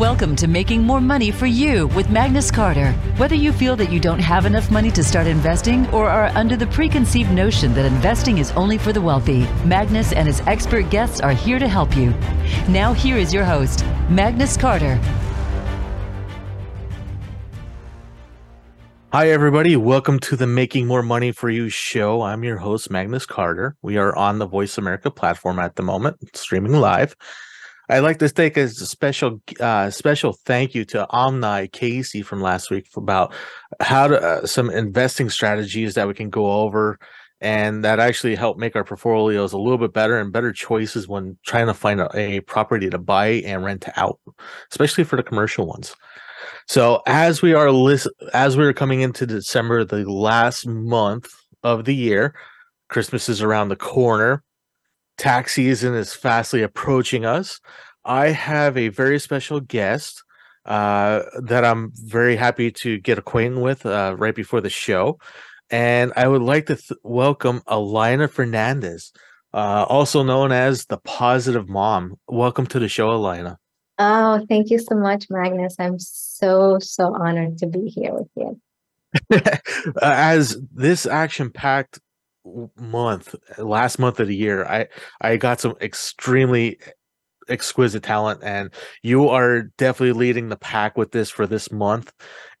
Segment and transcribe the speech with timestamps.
[0.00, 2.92] Welcome to Making More Money for You with Magnus Carter.
[3.18, 6.56] Whether you feel that you don't have enough money to start investing or are under
[6.56, 11.20] the preconceived notion that investing is only for the wealthy, Magnus and his expert guests
[11.20, 12.14] are here to help you.
[12.66, 14.98] Now, here is your host, Magnus Carter.
[19.12, 19.76] Hi, everybody.
[19.76, 22.22] Welcome to the Making More Money for You show.
[22.22, 23.76] I'm your host, Magnus Carter.
[23.82, 27.14] We are on the Voice America platform at the moment, streaming live.
[27.90, 32.70] I'd like to take a special uh, special thank you to Omni Casey from last
[32.70, 33.34] week about
[33.80, 37.00] how to uh, some investing strategies that we can go over
[37.40, 41.36] and that actually help make our portfolios a little bit better and better choices when
[41.44, 44.20] trying to find a, a property to buy and rent out,
[44.70, 45.96] especially for the commercial ones.
[46.68, 51.28] So as we are list, as we are coming into December, the last month
[51.64, 52.34] of the year,
[52.88, 54.44] Christmas is around the corner
[55.20, 57.60] tax season is fastly approaching us.
[58.06, 60.24] I have a very special guest
[60.64, 65.18] uh, that I'm very happy to get acquainted with uh, right before the show.
[65.68, 69.12] And I would like to th- welcome Elayna Fernández,
[69.52, 72.18] uh, also known as the Positive Mom.
[72.26, 73.56] Welcome to the show, Elayna.
[73.98, 75.76] Oh, thank you so much, Magnus.
[75.78, 78.58] I'm so, so honored to be here with you.
[80.02, 82.00] as this action packed
[82.76, 84.88] month, last month of the year, I
[85.20, 86.78] I got some extremely
[87.48, 88.70] exquisite talent, and
[89.02, 92.12] you are definitely leading the pack with this for this month.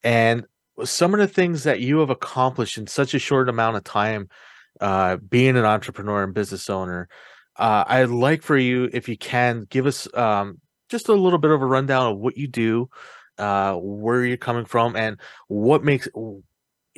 [0.02, 0.44] And
[0.84, 4.28] some of the things that you have accomplished in such a short amount of time,
[4.80, 7.08] uh, being an entrepreneur and business owner,
[7.56, 11.50] uh, I'd like for you, if you can, give us um, just a little bit
[11.50, 12.88] of a rundown of what you do,
[13.38, 15.18] uh, where you're coming from, and
[15.48, 16.08] what makes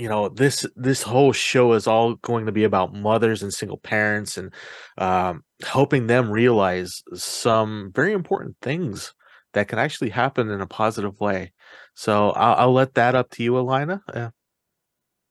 [0.03, 3.79] you know this this whole show is all going to be about mothers and single
[3.79, 4.53] parents and
[4.99, 9.15] um, helping them realize some very important things
[9.53, 11.53] that can actually happen in a positive way.
[11.95, 14.31] So i'll, I'll let that up to you Elayna yeah.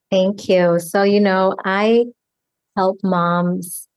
[0.09, 0.79] thank you.
[0.79, 2.06] So you know i
[2.78, 3.90] help moms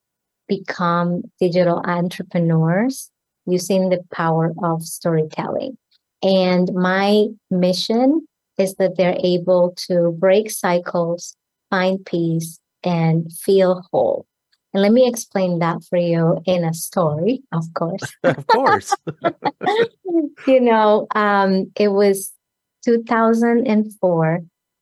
[0.49, 3.13] become digital entrepreneurs
[3.47, 5.79] using the power of storytelling.
[6.23, 8.27] And my mission
[8.59, 11.37] is that they're able to break cycles,
[11.71, 14.27] find peace, and feel whole.
[14.73, 18.03] And let me explain that for you in a story, of course.
[18.25, 18.95] of course.
[20.47, 22.33] you know, um, it was
[22.85, 24.41] 2004,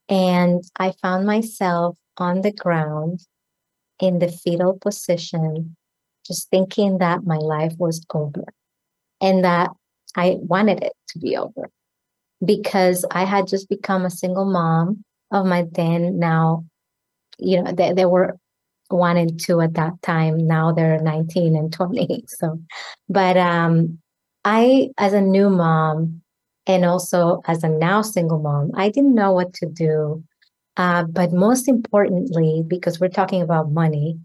[0.08, 3.20] and I found myself on the ground
[4.00, 5.76] in the fetal position,
[6.26, 8.44] just thinking that my life was over
[9.20, 9.70] and that
[10.16, 11.70] I wanted it to be over
[12.44, 16.64] because I had just become a single mom of my then now,
[17.38, 18.36] you know, they, they were
[18.88, 20.46] one and two at that time.
[20.46, 22.24] Now they're 19 and 20.
[22.28, 22.60] So,
[23.08, 23.98] but um,
[24.44, 26.22] I, as a new mom,
[26.66, 30.22] and also as a now single mom, I didn't know what to do.
[30.76, 34.18] Uh, but most importantly, because we're talking about money,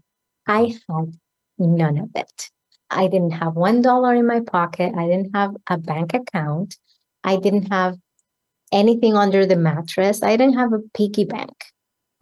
[0.46, 1.12] I had
[1.58, 2.50] none of it.
[2.90, 4.94] I didn't have one dollar in my pocket.
[4.96, 6.76] I didn't have a bank account.
[7.24, 7.96] I didn't have
[8.72, 10.22] anything under the mattress.
[10.22, 11.64] I didn't have a piggy bank.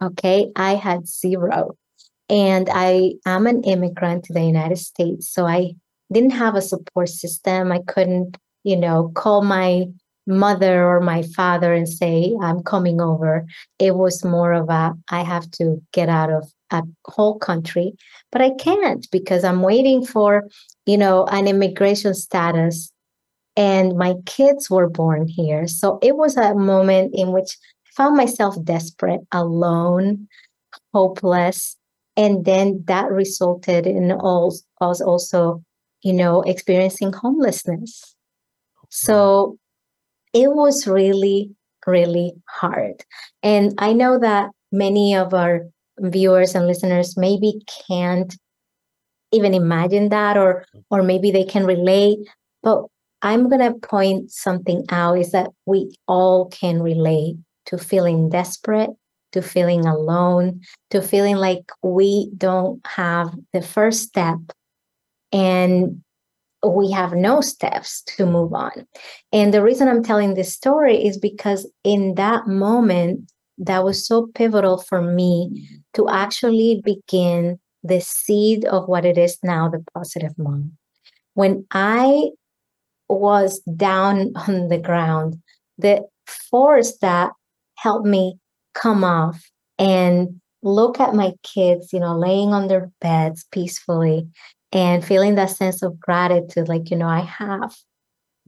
[0.01, 0.51] Okay.
[0.55, 1.75] I had zero.
[2.29, 5.29] And I am an immigrant to the United States.
[5.29, 5.75] So I
[6.11, 7.71] didn't have a support system.
[7.71, 9.85] I couldn't, you know, call my
[10.27, 13.45] mother or my father and say, I'm coming over.
[13.79, 17.93] It was more of a, I have to get out of a whole country,
[18.31, 20.49] but I can't because I'm waiting for,
[20.85, 22.91] you know, an immigration status
[23.57, 25.67] and my kids were born here.
[25.67, 27.57] So it was a moment in which
[27.87, 30.27] I found myself desperate, alone,
[30.93, 31.75] hopeless.
[32.15, 35.63] And then that resulted in all us also,
[36.03, 38.15] you know, experiencing homelessness.
[38.89, 39.57] So
[40.33, 41.49] it was really,
[41.87, 43.03] really hard.
[43.41, 45.61] And I know that many of our
[45.99, 48.37] viewers and listeners maybe can't
[49.31, 52.19] even imagine that or or maybe they can relate
[52.61, 52.85] but
[53.21, 57.37] I'm going to point something out is that we all can relate
[57.67, 58.91] to feeling desperate,
[59.31, 60.61] to feeling alone,
[60.91, 64.37] to feeling like we don't have the first step
[65.31, 66.01] and
[66.65, 68.87] we have no steps to move on.
[69.31, 74.27] And the reason I'm telling this story is because in that moment, that was so
[74.35, 80.33] pivotal for me to actually begin the seed of what it is now the positive
[80.37, 80.73] mom.
[81.33, 82.29] When I
[83.09, 85.41] was down on the ground,
[85.77, 86.05] the
[86.49, 87.31] force that
[87.75, 88.37] helped me
[88.73, 89.49] come off
[89.79, 94.27] and look at my kids, you know, laying on their beds peacefully
[94.71, 97.75] and feeling that sense of gratitude, like, you know, I have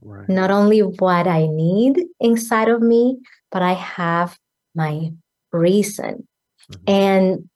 [0.02, 0.28] right.
[0.28, 3.18] not only what I need inside of me,
[3.50, 4.38] but I have
[4.74, 5.12] my
[5.52, 6.26] reason.
[6.70, 6.82] Mm-hmm.
[6.86, 7.48] And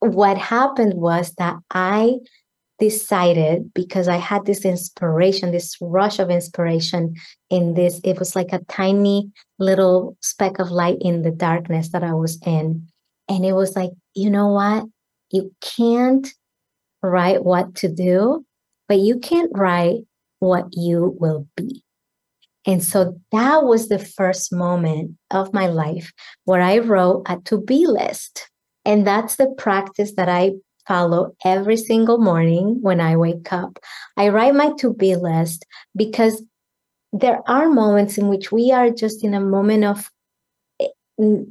[0.00, 2.16] what happened was that I
[2.84, 7.14] decided because I had this inspiration, this rush of inspiration
[7.48, 12.04] in this, it was like a tiny little speck of light in the darkness that
[12.04, 12.86] I was in.
[13.26, 14.84] And it was like, you know what?
[15.30, 16.28] You can't
[17.02, 18.44] write what to do,
[18.86, 20.00] but you can't write
[20.40, 21.82] what you will be.
[22.66, 26.12] And so that was the first moment of my life
[26.44, 28.50] where I wrote a to be list.
[28.84, 30.52] And that's the practice that I
[30.86, 33.78] follow every single morning when I wake up.
[34.16, 35.64] I write my to be list
[35.96, 36.42] because
[37.12, 40.10] there are moments in which we are just in a moment of
[40.80, 40.88] eh,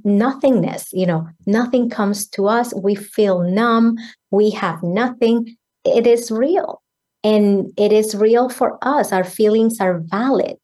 [0.04, 3.98] nothingness you know nothing comes to us we feel numb
[4.34, 5.56] we have nothing.
[5.86, 6.82] It is real
[7.24, 9.14] and it is real for us.
[9.14, 10.58] Our feelings are valid.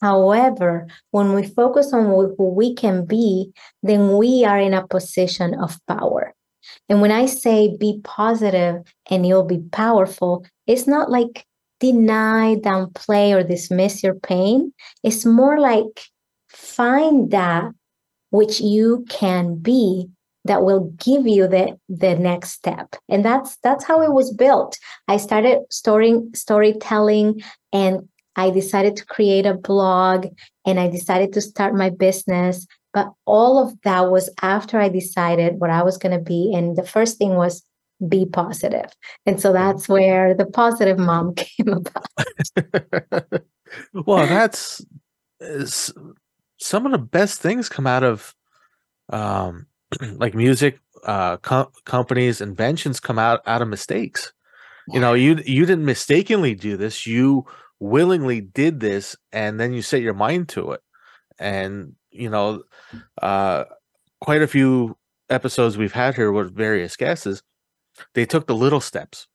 [0.00, 3.52] However when we focus on who we can be
[3.82, 6.34] then we are in a position of power
[6.88, 11.46] and when I say be positive and you'll be powerful, it's not like
[11.78, 14.72] deny, downplay, or dismiss your pain.
[15.02, 16.02] It's more like
[16.48, 17.64] find that
[18.30, 20.08] which you can be
[20.44, 22.96] that will give you the the next step.
[23.08, 24.78] And that's that's how it was built.
[25.08, 27.42] I started storing storytelling
[27.72, 30.26] and i decided to create a blog
[30.66, 35.60] and i decided to start my business but all of that was after I decided
[35.60, 36.52] what I was going to be.
[36.54, 37.64] And the first thing was
[38.08, 38.90] be positive.
[39.26, 43.42] And so that's where the positive mom came about.
[43.92, 44.84] well, that's
[46.58, 48.34] some of the best things come out of
[49.10, 49.66] um,
[50.16, 54.32] like music uh, com- companies inventions come out out of mistakes
[54.86, 54.94] yeah.
[54.94, 57.46] you know you you didn't mistakenly do this you
[57.78, 60.82] willingly did this and then you set your mind to it
[61.38, 62.62] and you know,
[63.20, 63.64] uh,
[64.20, 64.96] quite a few
[65.28, 67.42] episodes we've had here with various guests,
[68.14, 69.26] they took the little steps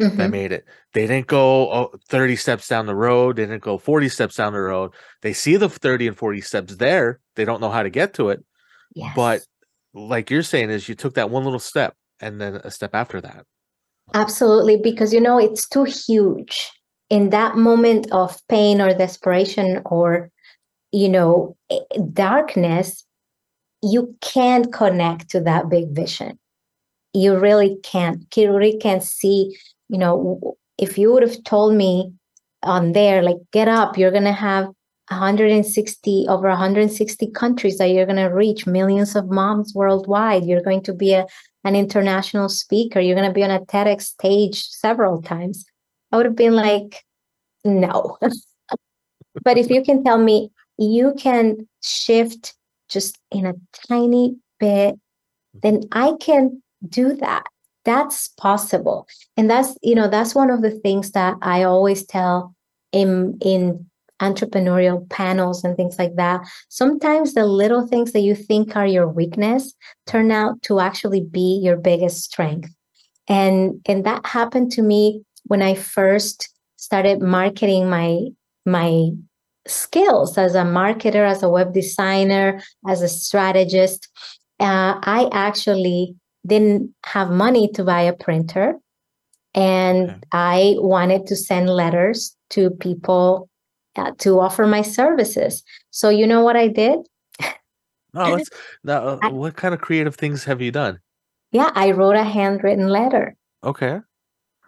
[0.00, 0.16] mm-hmm.
[0.16, 0.64] that made it.
[0.94, 3.36] They didn't go oh, 30 steps down the road.
[3.36, 4.92] They didn't go 40 steps down the road.
[5.22, 7.20] They see the 30 and 40 steps there.
[7.36, 8.44] They don't know how to get to it.
[8.94, 9.12] Yes.
[9.14, 9.40] But
[9.94, 13.20] like you're saying, is you took that one little step and then a step after
[13.20, 13.44] that.
[14.14, 14.76] Absolutely.
[14.76, 16.70] Because, you know, it's too huge
[17.08, 20.30] in that moment of pain or desperation or
[20.92, 21.78] you know eh,
[22.12, 23.04] darkness
[23.82, 26.38] you can't connect to that big vision.
[27.12, 28.24] You really can't.
[28.36, 29.56] You really can't see
[29.88, 32.12] you know if you would have told me
[32.62, 34.66] on there like get up you're to have
[35.08, 40.44] 160 over 160 countries that you're going to reach millions of moms worldwide.
[40.44, 41.26] You're going to be a,
[41.64, 43.00] an international speaker.
[43.00, 45.64] You're going to be on a TEDx stage several times.
[46.12, 47.04] I would have been like
[47.64, 48.18] no.
[49.44, 52.54] But if you can tell me you can shift
[52.88, 53.54] just in a
[53.88, 54.96] tiny bit,
[55.62, 57.44] then I can do that.
[57.84, 59.06] That's possible.
[59.36, 62.54] And that's, you know, that's one of the things that I always tell
[62.92, 63.86] in in
[64.20, 66.42] entrepreneurial panels and things like that.
[66.68, 69.74] Sometimes the little things that you think are your weakness
[70.06, 72.70] turn out to actually be your biggest strength.
[73.28, 78.28] And and that happened to me when I first started marketing my
[78.64, 79.10] my
[79.66, 84.08] skills as a marketer, as a web designer, as a strategist.
[84.60, 86.16] Uh, I actually
[86.46, 88.74] didn't have money to buy a printer.
[89.54, 90.20] And okay.
[90.32, 93.48] I wanted to send letters to people
[93.96, 95.62] uh, to offer my services.
[95.90, 96.98] So, you know what I did?
[98.14, 98.40] Oh,
[98.82, 101.00] now, uh, what kind of creative things have you done?
[101.50, 103.36] Yeah, I wrote a handwritten letter.
[103.62, 104.00] Okay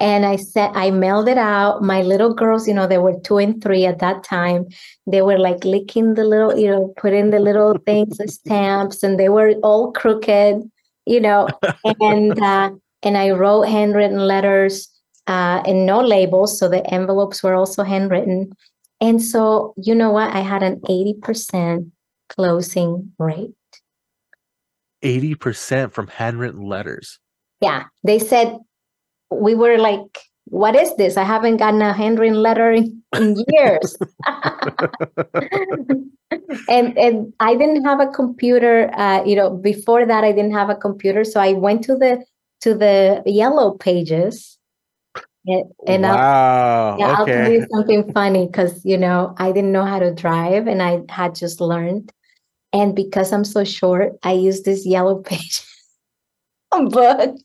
[0.01, 1.83] and I said I mailed it out.
[1.83, 4.67] My little girls, you know, they were two and three at that time.
[5.07, 9.19] They were like licking the little, you know, putting the little things, the stamps, and
[9.19, 10.69] they were all crooked,
[11.07, 11.49] you know.
[12.01, 12.71] and uh,
[13.03, 14.89] and I wrote handwritten letters
[15.27, 18.53] uh, and no labels, so the envelopes were also handwritten.
[19.01, 20.35] And so, you know what?
[20.35, 21.93] I had an eighty percent
[22.29, 23.55] closing rate.
[25.03, 27.21] Eighty percent from handwritten letters.
[27.61, 28.59] Yeah, they said
[29.31, 31.17] we were like, what is this?
[31.17, 33.97] I haven't gotten a handwritten letter in, in years.
[36.69, 38.91] and and I didn't have a computer.
[38.95, 42.25] Uh, you know, before that, I didn't have a computer, so I went to the
[42.61, 44.59] to the yellow pages.
[45.47, 46.93] And, and wow.
[46.93, 47.21] I'll, yeah, okay.
[47.21, 50.83] I'll tell you something funny because you know I didn't know how to drive, and
[50.83, 52.13] I had just learned.
[52.73, 55.63] And because I'm so short, I use this yellow page
[56.71, 57.37] book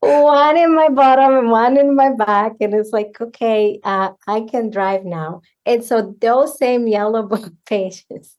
[0.00, 2.52] one in my bottom and one in my back.
[2.60, 5.42] And it's like, okay, uh, I can drive now.
[5.66, 8.36] And so those same yellow book pages,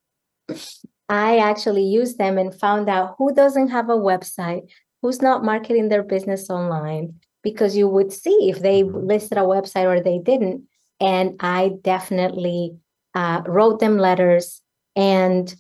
[1.10, 4.70] I actually used them and found out who doesn't have a website,
[5.02, 9.08] who's not marketing their business online, because you would see if they Mhm.
[9.08, 10.64] listed a website or they didn't.
[11.00, 12.78] And I definitely
[13.16, 14.62] uh, wrote them letters.
[14.96, 15.54] And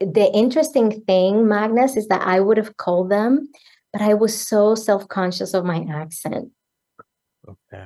[0.00, 3.48] the interesting thing, Magnus, is that I would have called them,
[3.94, 6.50] but I was so self conscious of my accent.
[7.48, 7.84] Okay.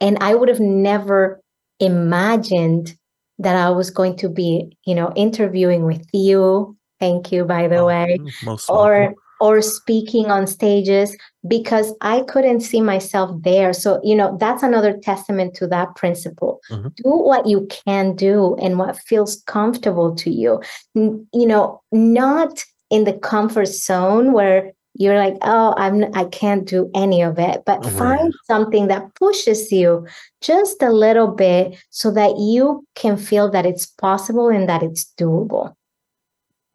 [0.00, 1.40] And I would have never
[1.80, 2.96] imagined
[3.38, 6.76] that I was going to be, you know, interviewing with you.
[6.98, 9.14] Thank you, by the Oh, way Most or welcome.
[9.40, 11.14] or speaking on stages
[11.46, 13.72] because I couldn't see myself there.
[13.74, 16.60] So, you know, that's another testament to that principle.
[16.70, 16.94] Mhm.
[16.94, 20.62] Do what you can do and what feels comfortable to you.
[20.96, 26.64] N- You know, not in the comfort zone where you're like, oh, I'm I can't
[26.64, 30.06] do any of it, but find something that pushes you
[30.40, 35.12] just a little bit so that you can feel that it's possible and that it's
[35.18, 35.74] doable.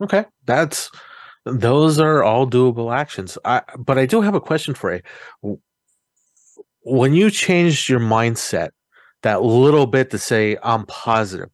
[0.01, 0.25] Okay.
[0.45, 0.91] That's
[1.45, 3.37] those are all doable actions.
[3.45, 4.93] I but I do have a question for
[5.43, 5.61] you.
[6.83, 8.71] When you changed your mindset
[9.23, 11.49] that little bit to say I'm positive,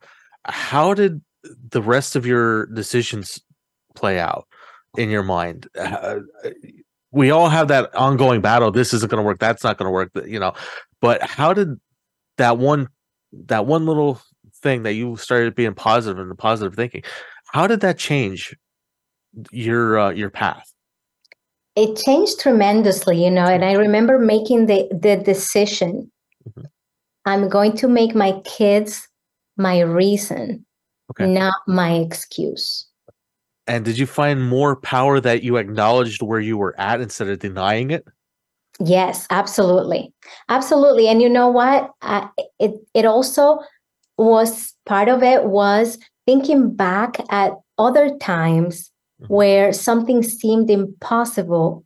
[0.46, 1.22] how did
[1.70, 3.40] the rest of your decisions
[3.96, 4.48] play out
[4.98, 5.68] in your mind?
[5.78, 6.20] Uh,
[7.12, 8.72] we all have that ongoing battle.
[8.72, 9.40] This isn't going to work.
[9.40, 10.12] That's not going to work.
[10.28, 10.54] You know,
[11.02, 11.80] but how did
[12.38, 12.90] that one
[13.32, 14.22] that one little
[14.62, 17.04] thing that you started being positive and the positive thinking?
[17.52, 18.56] How did that change
[19.52, 20.72] your uh, your path?
[21.78, 26.10] it changed tremendously you know and i remember making the the decision
[26.50, 26.66] Mhm.
[27.26, 29.06] i'm going to make my kids
[29.58, 30.66] my reason
[31.12, 31.28] Okay.
[31.28, 32.88] not my excuse
[33.68, 37.40] And did you find more power that you acknowledged where you were at instead of
[37.40, 38.06] denying it?
[38.84, 40.12] yes absolutely
[40.50, 42.28] absolutely and you know what uh,
[42.60, 43.58] it it also
[44.18, 48.92] was part of it was thinking back at other times
[49.22, 49.28] Mhm.
[49.30, 51.86] where something seemed impossible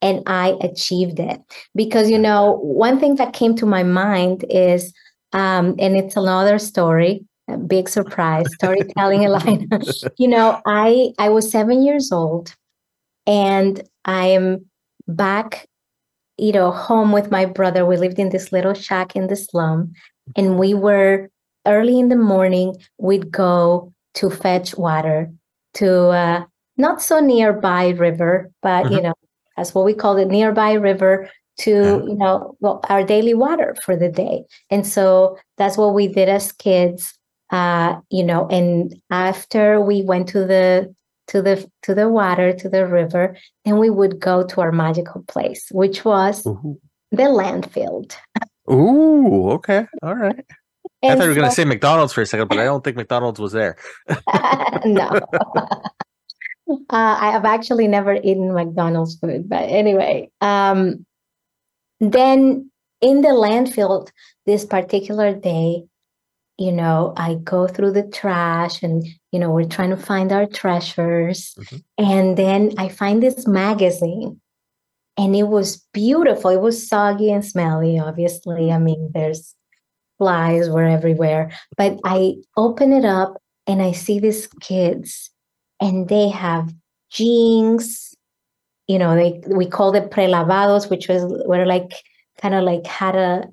[0.00, 1.40] and I achieved it.
[1.74, 4.92] Because, you know, one thing that came to my mind is,
[5.32, 10.12] um, and it's another story, a big surprise, storytelling, Elayna.
[10.18, 12.54] you know, I I was seven years old
[13.26, 14.66] and I'm
[15.08, 15.66] back,
[16.38, 17.84] you know, home with my brother.
[17.86, 19.92] We lived in this little shack in the slum,
[20.36, 21.28] and we were
[21.66, 25.30] early in the morning, we'd go to fetch water
[25.74, 26.44] to uh,
[26.76, 29.02] not so nearby river, but you Mhm.
[29.04, 29.14] know,
[29.56, 31.70] that's what we call it, nearby river to
[32.08, 34.44] you know well, our daily water for the day.
[34.70, 37.16] And so that's what we did as kids.
[37.52, 40.92] Uh, you know, and after we went to the
[41.28, 45.22] to the to the water to the river, then we would go to our magical
[45.28, 46.80] place, which was Ooh,
[47.10, 48.10] the landfill.
[48.70, 50.44] Ooh okay, all right.
[51.04, 52.96] I thought you were going to say McDonald's for a second, but I don't think
[52.96, 53.76] McDonald's was there.
[54.84, 55.20] no.
[56.68, 60.30] uh, I have actually never eaten McDonald's food, but anyway.
[60.40, 61.04] Um,
[61.98, 64.08] then in the landfill,
[64.46, 65.84] this particular day,
[66.58, 70.46] you know, I go through the trash and, you know, we're trying to find our
[70.46, 71.54] treasures.
[71.58, 71.82] Mhm.
[71.98, 74.40] And then I find this magazine
[75.18, 76.50] and it was beautiful.
[76.50, 78.72] It was soggy and smelly, obviously.
[78.72, 79.54] I mean, there's
[80.18, 81.50] flies were everywhere.
[81.76, 85.30] But I open it up and I see these kids
[85.80, 86.72] and they have
[87.10, 88.14] jeans.
[88.88, 91.92] You know, they we called it prelavados, which was were like
[92.40, 93.44] kind of like had a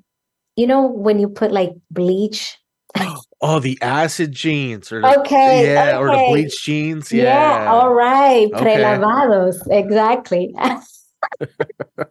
[0.56, 2.58] you know when you put like bleach.
[3.42, 6.30] Oh, the acid jeans, or the, Okay, yeah, or the okay.
[6.30, 7.10] bleach jeans.
[7.10, 8.76] Yeah, all right, Okay.
[8.76, 10.54] prelavados, exactly.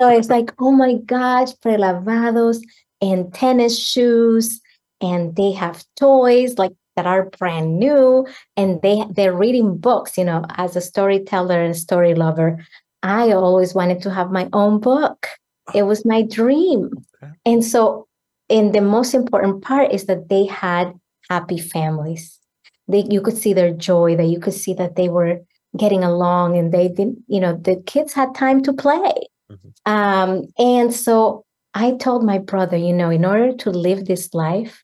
[0.02, 2.62] so it's like, oh my gosh, prelavados
[3.02, 4.60] and tennis shoes,
[5.02, 8.26] and they have toys like that are brand new,
[8.58, 10.18] and they they're reading books.
[10.18, 12.58] You know, as a storyteller and story lover,
[13.04, 15.28] I always wanted to have my own book.
[15.68, 15.74] Ah.
[15.76, 16.90] It was my dream,
[17.22, 17.34] Okay.
[17.46, 18.08] and so,
[18.50, 20.94] and the most important part is that they had
[21.30, 22.40] happy families.
[22.88, 24.16] They, you could see their joy.
[24.16, 25.40] That you could see that they were
[25.78, 27.24] getting along, and they didn't.
[27.28, 29.14] You know, the kids had time to play.
[29.52, 29.74] Mhm.
[29.86, 34.84] Um, and so I told my brother, you know, in order to live this life,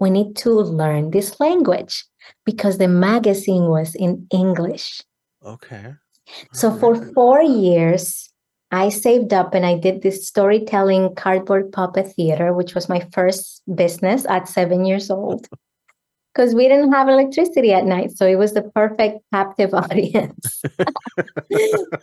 [0.00, 2.04] we need to learn this language
[2.44, 5.02] because the magazine was in English.
[5.44, 5.94] okay.
[6.52, 8.30] So All for four years,
[8.70, 13.62] I saved up and I did this storytelling cardboard puppet theater, which was my first
[13.74, 15.46] business at seven years old.
[16.34, 18.16] because we didn't have electricity at night.
[18.16, 20.62] So it was the perfect captive audience.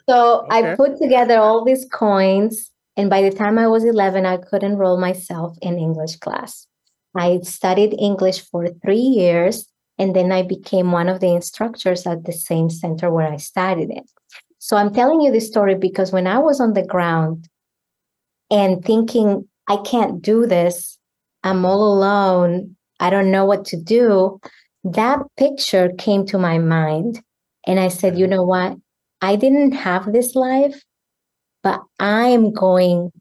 [0.10, 0.72] so okay.
[0.72, 2.72] I put together all these coins.
[2.98, 6.68] And by the time I was 11, I could enroll myself in English class.
[7.16, 9.68] I studied English for three years.
[9.98, 13.92] And then I became one of the instructors at the same center where I studied
[13.92, 14.10] it.
[14.58, 17.50] So I'm telling you this story because when I was on the ground
[18.50, 20.98] and thinking, I can't do this,
[21.44, 24.40] I'm all alone, I don't know what to do,
[24.84, 27.22] that picture came to my mind.
[27.68, 28.78] And I said, you know what?
[29.22, 30.84] I didn't have this life,
[31.62, 33.12] but I'm going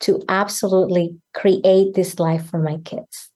[0.00, 3.30] to absolutely create this life for my kids.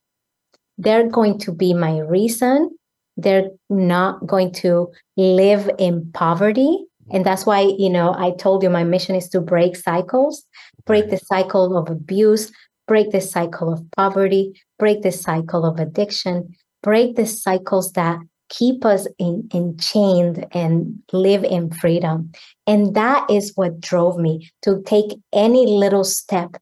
[0.78, 2.76] They're going to be my reason.
[3.16, 6.84] They're not going to live in poverty.
[7.10, 10.44] And that's why, you know, I told you my mission is to break cycles,
[10.84, 12.52] break the cycle of abuse,
[12.86, 18.18] break the cycle of poverty, break the cycle of addiction, break the cycles that
[18.48, 22.30] keep us in, enchained and live in freedom.
[22.66, 26.56] And that is what drove me to take any little step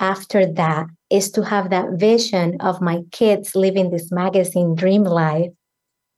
[0.00, 5.50] after that is to have that vision of my kids living this magazine dream life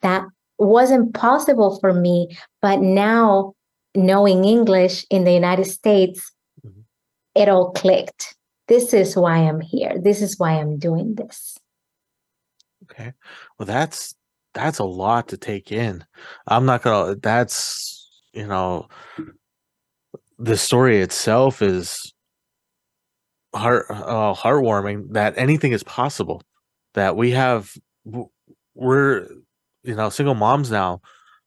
[0.03, 0.25] that
[0.59, 2.37] wasn't possible for me.
[2.61, 3.55] But now,
[3.95, 6.31] knowing English in the United States,
[6.65, 6.81] mm-hmm.
[7.35, 8.37] it all clicked
[8.71, 9.99] this is why I'm here.
[10.01, 11.59] This is why I'm doing this.
[12.85, 13.13] Okay.
[13.59, 14.15] Well, that's
[14.55, 16.05] that's a lot to take in.
[16.47, 17.17] I'm not gonna.
[17.17, 18.87] That's you know,
[20.39, 22.15] the story itself is
[23.53, 25.15] heart uh, heartwarming.
[25.15, 26.41] That anything is possible.
[26.95, 27.73] That we have,
[28.75, 29.27] we're
[29.83, 31.01] you know single moms now.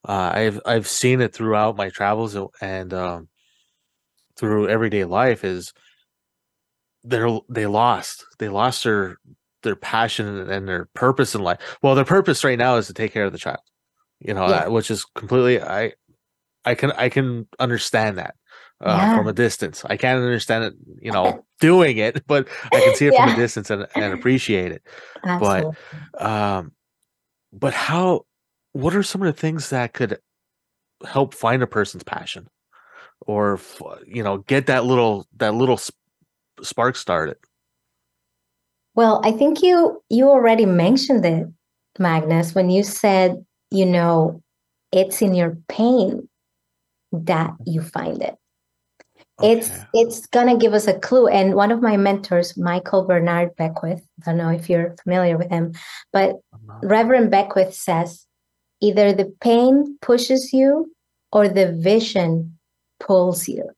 [0.06, 3.30] Uh, I've I've seen it throughout my travels and um,
[4.36, 5.46] through everyday life.
[5.46, 5.72] Is
[7.04, 9.18] they're they lost they lost their
[9.64, 13.14] their passion and their purpose in life well their purpose right now is to take
[13.14, 13.60] care of the child
[14.20, 14.68] you know yeah.
[14.68, 15.92] which is completely i
[16.66, 18.36] i can i can understand that
[18.82, 19.18] uh, yeah.
[19.18, 23.08] from a distance i can't understand it you know doing it but i can see
[23.08, 23.26] it yeah.
[23.26, 24.84] from a distance and, and appreciate it
[25.26, 25.72] Absolutely.
[26.14, 26.72] but um
[27.52, 28.26] but how
[28.72, 30.20] what are some of the things that could
[31.06, 32.48] help find a person's passion
[33.22, 33.60] or
[34.06, 35.78] you know get that little that little
[36.62, 37.38] spark started?
[38.96, 41.48] Well, I think you you already mentioned it,
[41.98, 44.42] Magnus, when you said, you know,
[44.92, 46.30] it's in your pain
[47.12, 48.36] that you find it.
[49.42, 49.54] Okay.
[49.54, 51.28] It's it's gonna give us a clue.
[51.28, 55.50] And one of my mentors, Michael Bernard Beckwith, I don't know if you're familiar with
[55.50, 55.74] him,
[56.12, 56.36] but
[56.84, 58.28] Reverend Beckwith says
[58.82, 60.94] either the pain pushes you
[61.32, 62.58] or the vision
[63.00, 63.70] pulls you.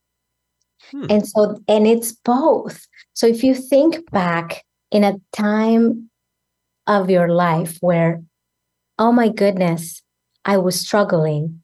[0.92, 1.06] Hmm.
[1.10, 2.88] And so, and it's both.
[3.14, 6.10] So if you think back in a time
[6.88, 8.22] of your life where,
[9.00, 10.02] oh my goodness,
[10.44, 11.62] I was struggling,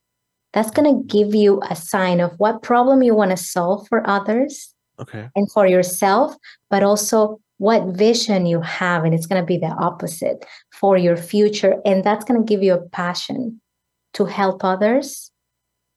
[0.53, 4.07] that's going to give you a sign of what problem you want to solve for
[4.09, 5.29] others okay.
[5.35, 6.35] and for yourself,
[6.69, 9.03] but also what vision you have.
[9.05, 11.75] And it's going to be the opposite for your future.
[11.85, 13.61] And that's going to give you a passion
[14.13, 15.31] to help others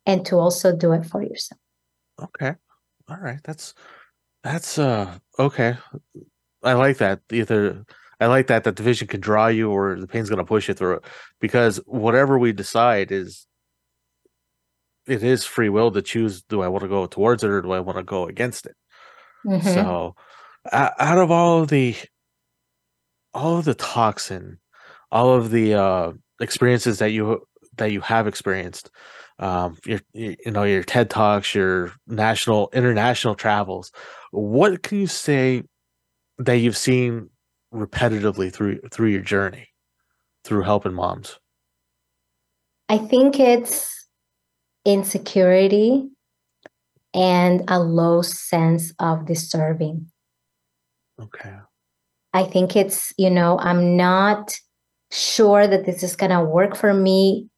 [0.06, 1.58] and to also do it for yourself.
[2.22, 2.54] Okay
[3.08, 3.74] all right that's
[4.42, 5.76] that's uh okay
[6.62, 7.84] i like that either
[8.20, 10.68] i like that that the vision can draw you or the pain's going to push
[10.68, 11.04] you through it
[11.40, 13.46] because whatever we decide is
[15.06, 17.72] it is free will to choose do i want to go towards it or do
[17.72, 18.76] i want to go against it
[19.46, 19.66] mm-hmm.
[19.66, 20.14] so
[20.72, 21.94] uh, out of all of the
[23.34, 24.58] all of the toxin
[25.10, 28.90] all of the uh experiences that you that you have experienced
[29.38, 33.92] um, your you know your TED talks, your national international travels.
[34.30, 35.62] What can you say
[36.38, 37.30] that you've seen
[37.72, 39.68] repetitively through through your journey
[40.44, 41.38] through helping moms?
[42.88, 44.06] I think it's
[44.84, 46.08] insecurity
[47.14, 50.10] and a low sense of deserving.
[51.20, 51.54] Okay.
[52.32, 54.54] I think it's, you know, I'm not
[55.12, 57.48] sure that this is going to work for me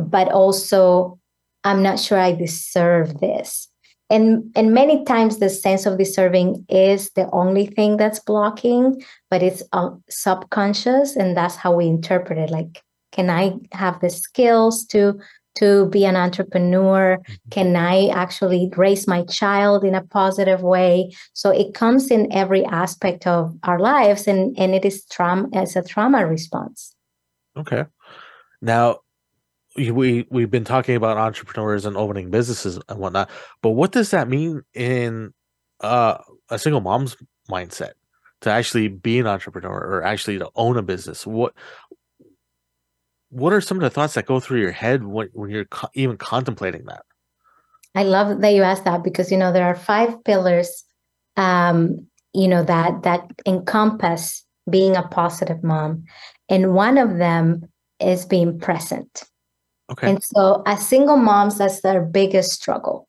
[0.00, 1.18] but also
[1.64, 3.68] I'm not sure I deserve this.
[4.08, 9.42] And and many times the sense of deserving is the only thing that's blocking, but
[9.42, 12.50] it's uh, subconscious, and that's how we interpret it.
[12.50, 12.82] Like,
[13.12, 15.20] can I have the skills to
[15.58, 17.18] to be an entrepreneur?
[17.18, 17.50] Mm-hmm.
[17.50, 21.12] Can I actually raise my child in a positive way?
[21.32, 25.76] So it comes in every aspect of our lives, and and it is trauma as
[25.76, 26.96] a trauma response.
[27.56, 27.84] Okay.
[28.60, 28.98] Now,
[29.88, 33.30] we we've been talking about entrepreneurs and opening businesses and whatnot,
[33.62, 35.32] but what does that mean in
[35.80, 36.18] uh,
[36.50, 37.16] a single mom's
[37.50, 37.92] mindset
[38.42, 41.26] to actually be an entrepreneur or actually to own a business?
[41.26, 41.54] What
[43.30, 45.88] what are some of the thoughts that go through your head when, when you're co-
[45.94, 47.04] even contemplating that?
[47.94, 50.84] I love that you asked that because you know there are five pillars,
[51.36, 56.04] um, you know that that encompass being a positive mom,
[56.48, 57.62] and one of them
[57.98, 59.24] is being present.
[59.90, 60.08] Okay.
[60.08, 63.08] And so, as single moms, that's their biggest struggle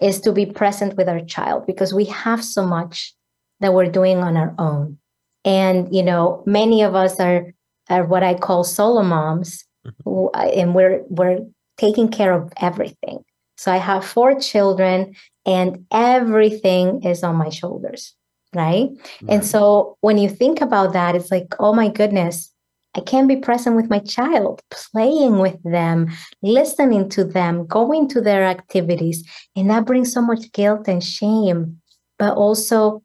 [0.00, 3.14] is to be present with our child because we have so much
[3.60, 4.98] that we're doing on our own.
[5.44, 7.52] And you know, many of us are
[7.88, 10.58] are what I call solo moms, mm-hmm.
[10.58, 11.40] and we're we're
[11.78, 13.24] taking care of everything.
[13.56, 15.14] So I have four children,
[15.46, 18.14] and everything is on my shoulders,
[18.54, 18.88] right?
[18.90, 19.28] right?
[19.28, 22.52] And so when you think about that, it's like, oh my goodness,
[22.96, 26.08] I can be present with my child, playing with them,
[26.42, 29.24] listening to them, going to their activities.
[29.54, 31.80] And that brings so much guilt and shame.
[32.18, 33.02] But also,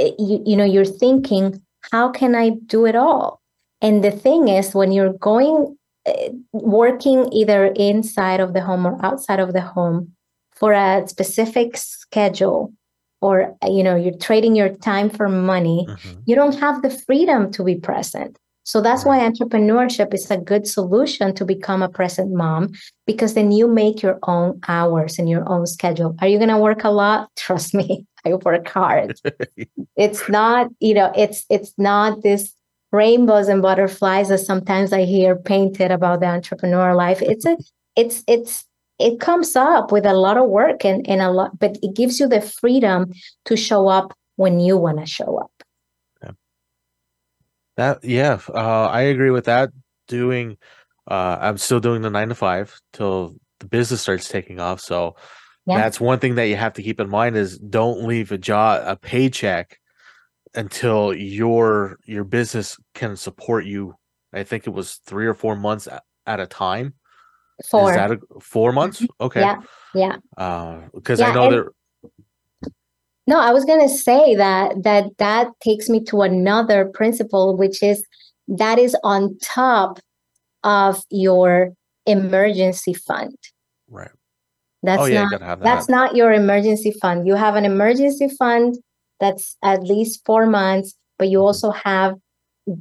[0.00, 1.62] eh, you, you know, you're thinking,
[1.92, 3.40] how can I do it all?
[3.80, 8.98] And the thing is, when you're going, uh, working either inside of the home or
[9.04, 10.12] outside of the home
[10.50, 12.72] for a specific schedule,
[13.20, 16.20] or you know you're trading your time for money mm-hmm.
[16.24, 18.38] you don't have the freedom to be present
[18.70, 22.70] so that's why entrepreneurship is a good solution to become a present mom
[23.04, 26.14] because then you make your own hours and your own schedule.
[26.20, 27.30] Are you going to work a lot?
[27.36, 29.18] Trust me, I work hard.
[29.96, 32.54] it's not, you know, it's it's not this
[32.92, 37.20] rainbows and butterflies that sometimes I hear painted about the entrepreneur life.
[37.22, 37.56] It's a
[37.96, 38.64] it's it's
[39.00, 42.20] it comes up with a lot of work and, and a lot, but it gives
[42.20, 43.10] you the freedom
[43.46, 45.59] to show up when you want to show up.
[47.80, 49.70] That yeah, uh, I agree with that.
[50.06, 50.58] Doing,
[51.10, 54.82] uh, I'm still doing the nine to five till the business starts taking off.
[54.82, 55.16] So
[55.64, 55.78] yeah.
[55.78, 58.82] that's one thing that you have to keep in mind is don't leave a job,
[58.84, 59.78] a paycheck,
[60.54, 63.94] until your your business can support you.
[64.30, 65.88] I think it was three or four months
[66.26, 66.92] at a time.
[67.70, 67.92] Four.
[67.92, 69.00] Is that a, four months?
[69.00, 69.24] Mm-hmm.
[69.24, 69.40] Okay.
[69.40, 69.56] Yeah.
[69.94, 70.86] Yeah.
[70.92, 71.70] Because uh, yeah, I know there
[73.30, 77.80] no, I was going to say that that that takes me to another principle, which
[77.80, 78.04] is
[78.48, 80.00] that is on top
[80.64, 81.70] of your
[82.06, 83.36] emergency fund.
[83.88, 84.10] Right.
[84.82, 85.60] That's oh, yeah, not that.
[85.60, 87.28] that's not your emergency fund.
[87.28, 88.76] You have an emergency fund
[89.20, 91.46] that's at least four months, but you mm-hmm.
[91.46, 92.16] also have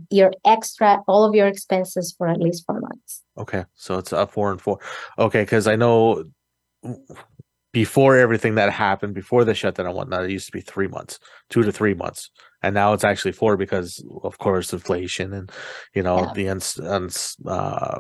[0.10, 3.22] your extra all of your expenses for at least four months.
[3.38, 4.80] Okay, so it's a four and four.
[5.20, 6.24] Okay, because I know
[7.72, 11.20] before everything that happened, before the shutdown and whatnot, it used to be three months,
[11.50, 12.30] two to three months,
[12.64, 15.52] and now it's actually four because, of course, inflation and
[15.94, 16.34] you know yeah.
[16.34, 18.00] the uns, uns uh,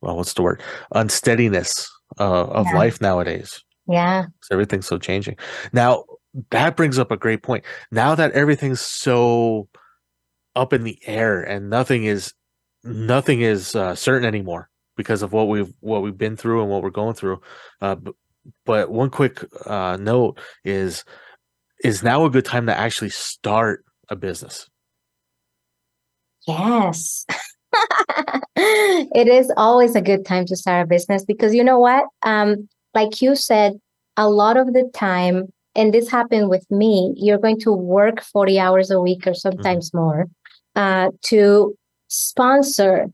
[0.00, 0.62] well, what's the word?
[0.92, 2.78] Unsteadiness uh, of yeah.
[2.78, 3.62] life nowadays.
[3.88, 5.36] Yeah, so everything's so changing.
[5.72, 6.04] Now
[6.50, 7.64] that brings up a great point.
[7.90, 9.68] Now that everything's so
[10.54, 12.32] up in the air and nothing is
[12.82, 16.82] nothing is uh, certain anymore because of what we've what we've been through and what
[16.82, 17.40] we're going through.
[17.80, 18.14] Uh, but,
[18.64, 21.04] but one quick uh, note is
[21.84, 24.68] is now a good time to actually start a business?
[26.46, 27.26] Yes.
[28.56, 32.04] it is always a good time to start a business because you know what?
[32.22, 33.74] Um, like you said,
[34.16, 38.58] a lot of the time, and this happened with me, you're going to work 40
[38.58, 39.36] hours a week or mm-hmm.
[39.36, 39.98] sometimes mm-hmm.
[39.98, 40.26] more
[40.76, 41.76] uh, to
[42.08, 43.06] sponsor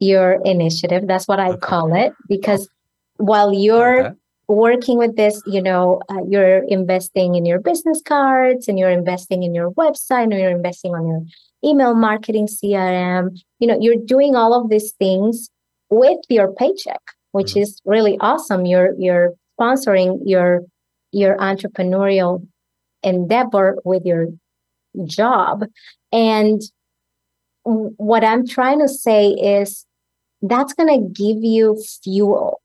[0.00, 1.06] your initiative.
[1.06, 1.60] That's what I okay.
[1.60, 2.68] call it because
[3.16, 4.16] while you're okay.
[4.48, 9.42] working with this, you know, uh, you're investing in your business cards and you're investing
[9.42, 11.22] in your website and you're investing on your
[11.64, 13.38] email marketing CRM.
[13.58, 15.50] You know, you're doing all of these things
[15.88, 17.00] with your paycheck,
[17.32, 17.60] which mm-hmm.
[17.60, 18.66] is really awesome.
[18.66, 20.60] You're you're sponsoring your
[21.12, 22.46] your entrepreneurial
[23.02, 24.26] endeavor with your
[25.06, 25.64] job
[26.12, 26.60] and
[27.66, 29.85] what I'm trying to say is
[30.42, 32.60] that's going to give you fuel,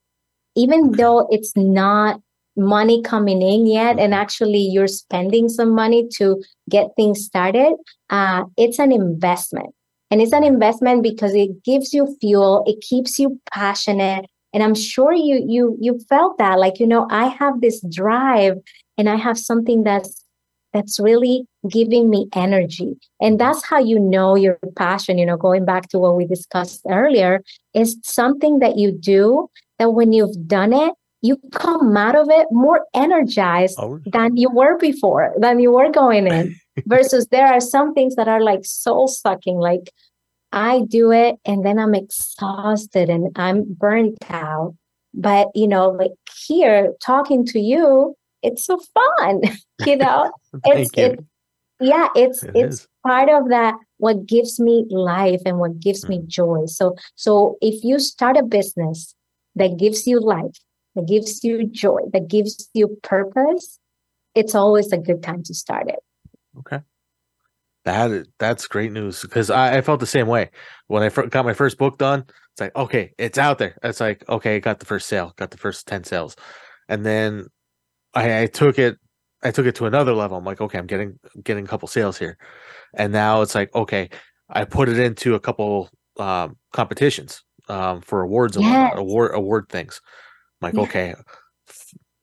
[0.55, 2.21] even though it's not
[2.57, 4.21] money coming in yet, and mm-hmm.
[4.21, 7.75] actually you're spending some money to get things started.
[8.09, 9.73] Uh, it's an investment.
[10.09, 14.25] And it's an investment because it gives you fuel, it keeps you passionate.
[14.53, 16.59] And I'm sure you you you felt that.
[16.59, 18.57] Like, you know, I have this drive
[18.97, 20.25] and I have something that's
[20.73, 22.97] that's really giving me energy.
[23.21, 26.81] And that's how you know your passion, you know, going back to what we discussed
[26.89, 27.41] earlier,
[27.73, 32.47] is something that you do that when you've done it, you come out of it
[32.51, 33.99] more energized oh.
[34.05, 36.55] than you were before, than you were going in.
[36.85, 39.91] Versus there are some things that are like soul sucking, like
[40.51, 44.75] I do it and then I'm exhausted and I'm burnt out.
[45.13, 46.11] But, you know, like
[46.47, 49.41] here talking to you, it's so fun,
[49.85, 50.31] you know.
[50.65, 51.03] it's you.
[51.03, 51.25] it,
[51.81, 52.87] yeah it's It it's is.
[53.05, 56.27] part of that what gives me life and what gives me mm.
[56.27, 59.15] joy so so if you start a business
[59.55, 60.57] that gives you life
[60.95, 63.79] that gives you joy that gives you purpose
[64.35, 65.99] it's always a good time to start it
[66.59, 66.79] Okay.
[67.85, 70.51] That that's great news because I, I felt the same way
[70.87, 72.25] when I fir- got my first book done.
[72.51, 73.75] It's like okay, it's out there.
[73.83, 76.35] It's like okay, I got the first sale, got the first ten sales,
[76.87, 77.47] and then
[78.13, 78.97] I, I took it.
[79.43, 80.37] I took it to another level.
[80.37, 82.37] I'm like, okay, I'm getting getting a couple sales here,
[82.93, 84.09] and now it's like okay,
[84.49, 88.93] I put it into a couple um, competitions um, for awards Yes.
[88.95, 90.01] award award things.
[90.61, 90.83] I'm like Yeah.
[90.83, 91.15] okay,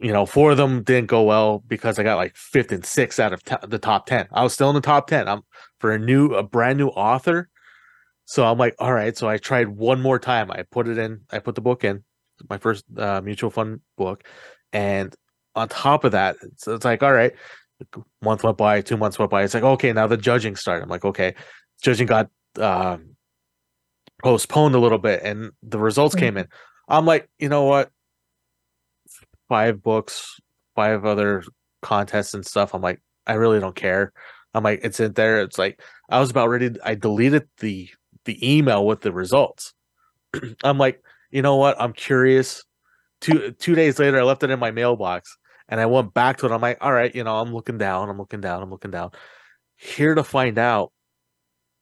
[0.00, 3.18] you know, four of them didn't go well because I got like fifth and sixth
[3.18, 4.28] out of t- the top ten.
[4.33, 5.28] I was still in the top ten.
[5.28, 5.42] I'm
[5.81, 7.48] for a new, a brand new author.
[8.24, 9.16] So I'm like, all right.
[9.16, 10.50] So I tried one more time.
[10.50, 11.22] I put it in.
[11.33, 12.04] I put the book in,
[12.48, 14.22] my first uh, mutual fund book,
[14.72, 15.14] and
[15.57, 17.33] on top of that, it's, it's like, all right.
[18.23, 19.45] Month went by, two months went by.
[19.45, 20.83] It's like, okay, now the judging started.
[20.83, 21.35] I'm like, okay,
[21.81, 23.17] judging got um,
[24.23, 26.49] postponed a little bit, and the results came in.
[26.88, 27.91] I'm like, you know what?
[29.49, 30.41] Five books,
[30.75, 31.45] five other
[31.83, 32.75] contests and stuff.
[32.75, 34.12] I'm like, I really don't care.
[34.55, 35.41] I'm like, it's in there.
[35.43, 36.71] It's like I was about ready.
[36.85, 37.88] I deleted the
[38.25, 39.73] the email with the results.
[40.64, 41.81] I'm like, you know what?
[41.81, 42.64] I'm curious.
[43.21, 45.38] Two two days later, I left it in my mailbox
[45.68, 46.52] and I went back to it.
[46.52, 49.11] I'm like, all right, you know, I'm looking down, I'm looking down, I'm looking down.
[49.76, 50.92] Here to find out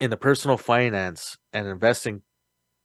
[0.01, 2.23] in the personal finance and investing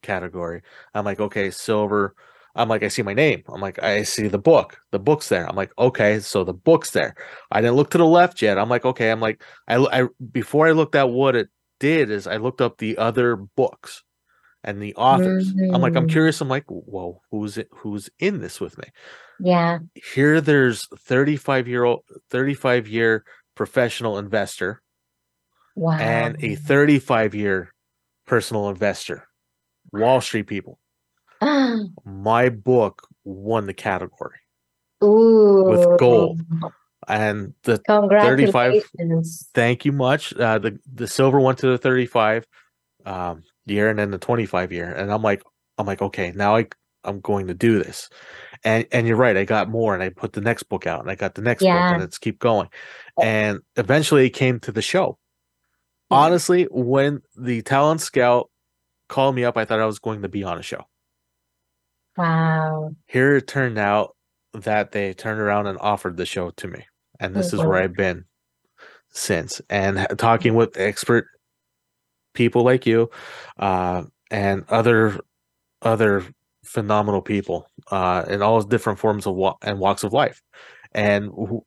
[0.02, 0.62] category,
[0.94, 2.16] I'm like, okay, silver.
[2.56, 3.44] I'm like, I see my name.
[3.48, 4.78] I'm like, I see the book.
[4.92, 5.48] The book's there.
[5.48, 7.16] I'm like, okay, so the book's there.
[7.50, 8.58] I didn't look to the left yet.
[8.58, 9.10] I'm like, okay.
[9.10, 12.78] I'm like, I, I before I looked at what it did is I looked up
[12.78, 14.04] the other books
[14.64, 15.54] and the authors.
[15.74, 16.12] I'm like, I'm Mm.
[16.12, 16.42] curious.
[16.42, 17.68] I'm like, whoa, who's it?
[17.72, 18.86] Who's in this with me?
[19.40, 19.80] yeah
[20.14, 23.24] Here, there's 35 year old, 35 year
[23.56, 24.82] professional investor
[25.76, 27.72] wow and a 35 year
[28.28, 29.28] personal investor,
[29.92, 30.80] Wall Street people.
[32.06, 34.38] My book won the category,
[35.04, 35.64] Ooh.
[35.64, 36.42] With gold.
[37.08, 39.50] and the Congratulations.
[39.56, 40.34] thank you much.
[40.36, 42.46] Uh, the the silver went to the 35
[43.06, 45.44] um, year and then the 25 year, and I'm like,
[45.78, 46.68] I'm like, okay, now I
[47.04, 48.10] I'm going to do this,
[48.64, 51.10] and and you're right, I got more, and I put the next book out, and
[51.10, 51.94] I got the next book, Yeah.
[51.94, 52.70] and it's keep going,
[53.22, 55.18] and eventually it came to the show.
[56.12, 56.18] Yeah.
[56.18, 58.50] Honestly, when the talent scout
[59.10, 60.84] called me up, I thought I was going to be on a show.
[62.18, 62.96] Wow.
[63.08, 64.16] Here it turned out
[64.54, 66.86] that they turned around and offered the show to me,
[67.20, 67.68] and this is Mhm.
[67.68, 68.26] where I've been
[69.10, 69.62] since.
[69.70, 71.28] And talking with expert
[72.34, 73.10] people like you,
[73.60, 75.20] uh, and other
[75.82, 76.26] other
[76.64, 80.42] phenomenal people uh, in all different forms of wa- and walks of life,
[80.94, 81.66] and who,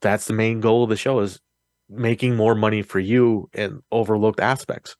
[0.00, 1.40] that's the main goal of the show is
[1.88, 4.96] making more money for you in overlooked aspects.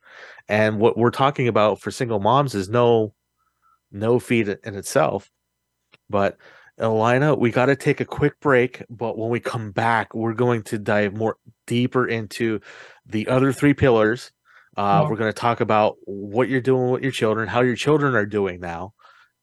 [0.48, 3.14] And what we're talking about for single moms is no
[3.90, 5.30] no feed in itself.
[6.08, 6.36] But
[6.78, 8.82] Elayna, we got to take a quick break.
[8.90, 12.60] But when we come back, we're going to dive more deeper into
[13.06, 14.32] the other three pillars.
[14.76, 15.08] Uh, Yeah.
[15.10, 18.26] We're going to talk about what you're doing with your children, how your children are
[18.26, 18.92] doing now.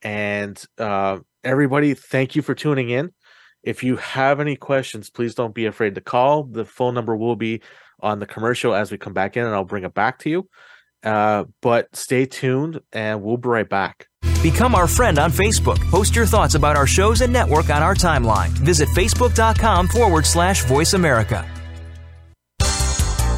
[0.01, 3.11] And uh, everybody, thank you for tuning in.
[3.63, 6.43] If you have any questions, please don't be afraid to call.
[6.43, 7.61] The phone number will be
[8.01, 10.49] on the commercial as we come back in, and I'll bring it back to you.
[11.01, 14.07] Uh, but stay tuned, and we'll be right back.
[14.41, 15.79] Become our friend on Facebook.
[15.89, 18.49] Post your thoughts about our shows and network on our timeline.
[18.49, 21.49] Visit facebook.com forward slash voice America.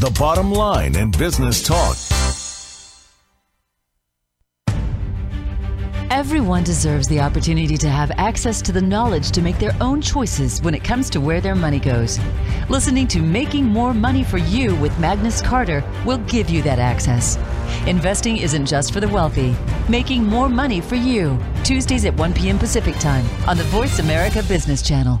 [0.00, 1.96] the bottom line in business talk.
[6.10, 10.62] Everyone deserves the opportunity to have access to the knowledge to make their own choices
[10.62, 12.20] when it comes to where their money goes.
[12.68, 17.36] Listening to Making More Money for You with Magnus Carter will give you that access.
[17.86, 19.56] Investing isn't just for the wealthy.
[19.88, 21.36] Making more money for you.
[21.64, 22.58] Tuesdays at 1 p.m.
[22.58, 25.20] Pacific Time on the Voice America Business Channel.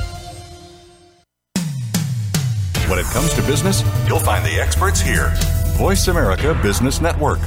[2.91, 5.31] When it comes to business, you'll find the experts here.
[5.77, 7.39] Voice America Business Network.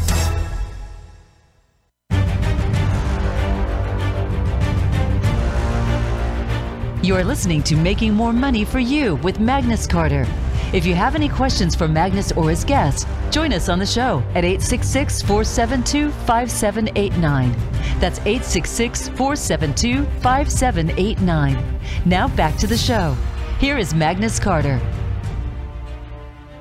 [7.02, 10.26] You're listening to Making More Money for You with Magnus Carter.
[10.72, 14.22] If you have any questions for Magnus or his guests, join us on the show
[14.30, 17.52] at 866 472 5789.
[18.00, 21.80] That's 866 472 5789.
[22.06, 23.14] Now back to the show.
[23.58, 24.80] Here is Magnus Carter.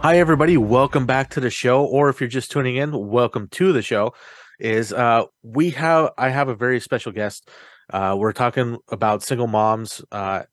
[0.03, 0.57] Hi, everybody.
[0.57, 1.85] Welcome back to the show.
[1.85, 4.13] Or if you're just tuning in, welcome to the show.
[4.59, 7.49] Is uh, we have I have a very special guest.
[7.89, 10.43] Uh, we're talking about single moms uh,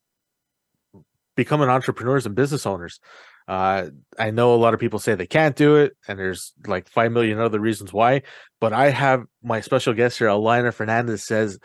[1.35, 3.01] becoming entrepreneurs and business owners.
[3.45, 3.87] Uh,
[4.17, 7.11] I know a lot of people say they can't do it, and there's like five
[7.11, 8.21] million other reasons why.
[8.61, 11.59] But I have my special guest here, Elayna Fernández, says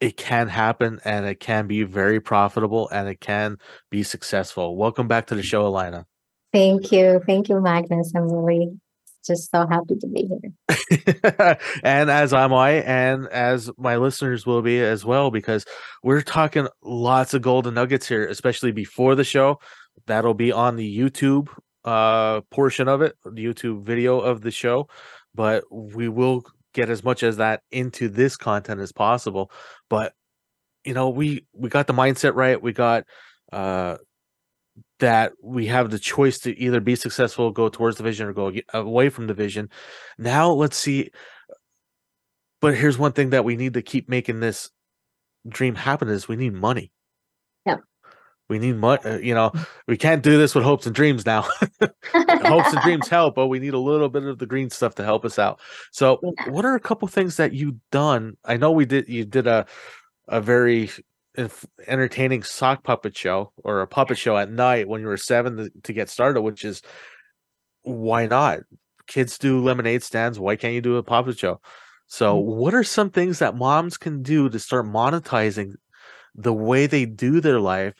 [0.00, 3.58] it can happen and it can be very profitable and it can
[3.90, 4.76] be successful.
[4.76, 6.06] Welcome back to the show, Elayna.
[6.54, 7.20] Thank you.
[7.26, 8.12] Thank you, Magnus.
[8.14, 8.78] I'm really
[9.26, 11.58] just so happy to be here.
[11.82, 15.64] and as am I, and as my listeners will be as well, because
[16.04, 19.58] we're talking lots of golden nuggets here, especially before the show.
[20.06, 21.48] That'll be on the YouTube
[21.84, 24.88] uh portion of it, the YouTube video of the show.
[25.34, 29.50] But we will get as much as that into this content as possible.
[29.90, 30.12] But
[30.84, 32.62] you know, we we got the mindset right.
[32.62, 33.06] We got
[33.52, 33.96] uh
[35.04, 38.50] that we have the choice to either be successful, go towards the vision, or go
[38.72, 39.68] away from the vision.
[40.16, 41.10] Now let's see.
[42.62, 44.70] But here's one thing that we need to keep making this
[45.46, 46.90] dream happen: is we need money.
[47.66, 47.76] Yeah.
[48.48, 49.02] We need money.
[49.04, 49.52] Uh, you know,
[49.86, 51.42] we can't do this with hopes and dreams now.
[52.14, 55.04] hopes and dreams help, but we need a little bit of the green stuff to
[55.04, 55.60] help us out.
[55.92, 56.48] So, yeah.
[56.48, 58.38] what are a couple things that you've done?
[58.42, 59.06] I know we did.
[59.06, 59.66] You did a
[60.28, 60.88] a very
[61.36, 65.70] entertaining sock puppet show or a puppet show at night when you were seven to,
[65.82, 66.82] to get started, which is
[67.82, 68.60] why not?
[69.06, 70.38] Kids do lemonade stands.
[70.38, 71.60] Why can't you do a puppet show?
[72.06, 72.48] So, mm-hmm.
[72.48, 75.74] what are some things that moms can do to start monetizing
[76.34, 77.94] the way they do their life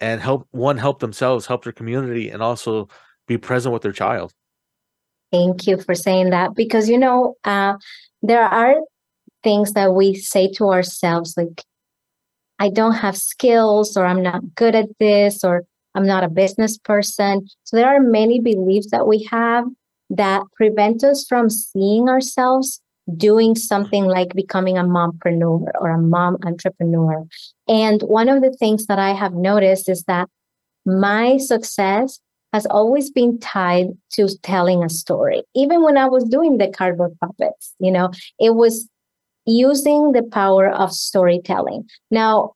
[0.00, 2.88] and help one help themselves, help their community, and also
[3.26, 4.32] be present with their child?
[5.30, 7.74] Thank you for saying that because you know uh,
[8.22, 8.74] there are
[9.44, 11.62] things that we say to ourselves like
[12.58, 16.78] I don't have skills or I'm not good at this or I'm not a business
[16.78, 17.46] person.
[17.64, 19.64] So there are many beliefs that we have
[20.10, 22.80] that prevent us from seeing ourselves
[23.16, 27.26] doing something like becoming a mompreneur or a mom entrepreneur.
[27.66, 30.28] And one of the things that I have noticed is that
[30.84, 32.20] my success
[32.52, 35.42] has always been tied to telling a story.
[35.54, 38.88] Even when I was doing the cardboard puppets, you know, it was
[39.48, 41.88] using the power of storytelling.
[42.10, 42.52] Now,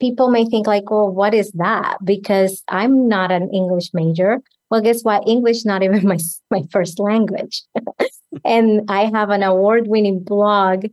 [0.00, 4.40] people may think like, "Oh, what is that?" Because I'm not an English major.
[4.70, 5.26] Well, guess what?
[5.26, 6.18] English not even my
[6.50, 7.62] my first language,
[8.44, 10.86] and I have an award-winning blog,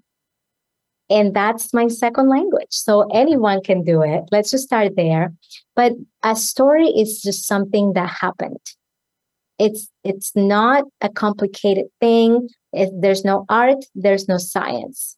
[1.10, 2.72] and that's my second language.
[2.72, 4.24] So anyone can do it.
[4.32, 5.34] Let's just start there.
[5.76, 8.66] But a story is just something that happened.
[9.60, 12.50] It's it's not a complicated thing.
[12.74, 15.18] If there's no art, there's no science.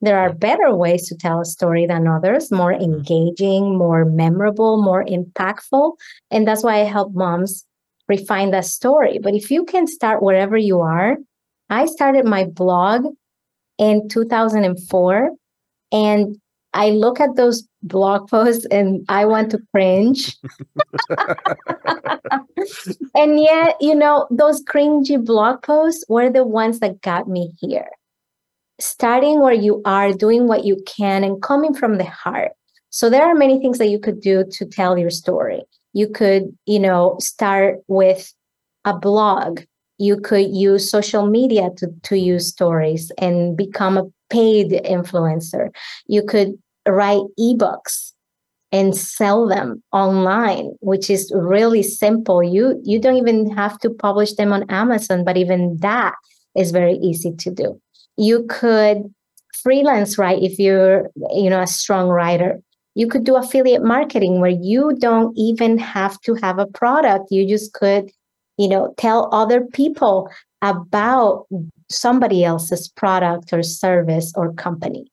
[0.00, 5.04] There are better ways to tell a story than others, more engaging, more memorable, more
[5.04, 5.92] impactful.
[6.30, 7.64] And that's why I help moms
[8.08, 9.18] refine that story.
[9.22, 11.16] But if you can start wherever you are,
[11.70, 13.06] I started my blog
[13.78, 15.30] in 2004
[15.92, 16.36] and
[16.74, 20.36] I look at those blog posts and I want to cringe.
[23.14, 27.88] and yet, you know, those cringy blog posts were the ones that got me here.
[28.80, 32.52] Starting where you are, doing what you can, and coming from the heart.
[32.90, 35.62] So there are many things that you could do to tell your story.
[35.92, 38.32] You could, you know, start with
[38.84, 39.60] a blog.
[39.98, 45.70] You could use social media to, to use stories and become a paid influencer.
[46.06, 48.12] You could write ebooks
[48.72, 54.34] and sell them online which is really simple you you don't even have to publish
[54.34, 56.14] them on amazon but even that
[56.56, 57.80] is very easy to do
[58.16, 59.02] you could
[59.62, 62.60] freelance write if you're you know a strong writer
[62.94, 67.30] You could do affiliate marketing where you don't even have to have a product.
[67.30, 68.10] You just could,
[68.56, 70.30] you know, tell other people
[70.62, 71.46] about
[71.90, 75.10] somebody else's product or service or company.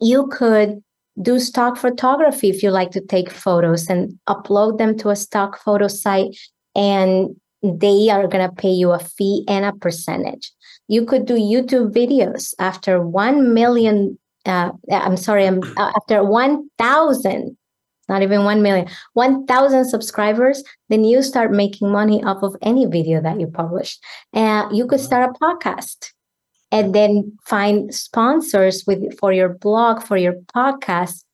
[0.00, 0.82] You could
[1.22, 5.58] do stock photography if you like to take photos and upload them to a stock
[5.58, 6.36] photo site
[6.74, 10.52] and they are going to pay you a fee and a percentage.
[10.88, 17.56] You could do YouTube videos after 1 million, uh, I'm sorry, um, uh, after 1,000,
[18.08, 23.20] not even 1 million, 1,000 subscribers, then you start making money off of any video
[23.20, 23.98] that you publish.
[24.32, 26.12] And uh, you could start a podcast
[26.72, 31.24] and then find sponsors with for your blog, for your podcast,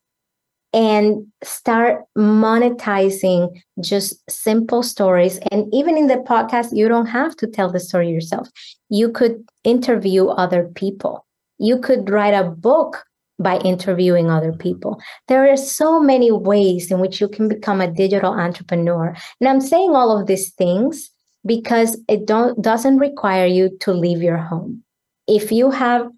[0.72, 5.39] and start monetizing just simple stories.
[5.51, 8.49] And even in the podcast, you don't have to tell the story yourself.
[8.89, 11.26] You could interview other people.
[11.59, 13.05] You could write a book
[13.39, 15.01] by interviewing other people.
[15.28, 19.14] There are so many ways in which you can become a digital entrepreneur.
[19.41, 21.11] And I'm saying all of these things
[21.45, 24.82] because it don't doesn't require you to leave your home.
[25.27, 26.09] If you have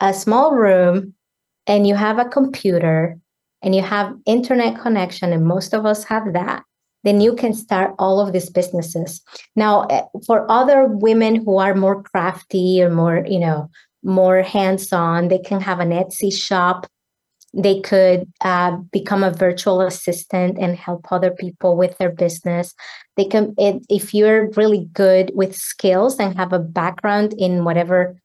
[0.00, 1.14] a small room
[1.66, 3.18] and you have a computer
[3.62, 6.62] and you have internet connection, and most of us have that,
[7.04, 9.22] then you can start all of these businesses.
[9.54, 13.70] Now, eh, for other women who are more crafty or more, you know,
[14.02, 16.86] more hands-on, they can have an Etsy shop.
[17.54, 22.74] They could uh, become a virtual assistant and help other people with their business.
[23.16, 28.16] They can, if you're really good with skills and have a background in whatever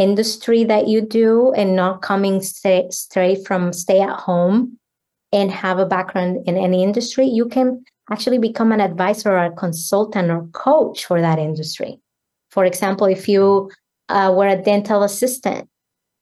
[0.00, 4.78] industry that you do and not coming straight, straight from stay at home
[5.30, 9.52] and have a background in any industry, you can actually become an advisor or a
[9.52, 12.00] consultant or coach for that industry.
[12.50, 13.70] For example, if you
[14.08, 15.68] uh, were a dental assistant,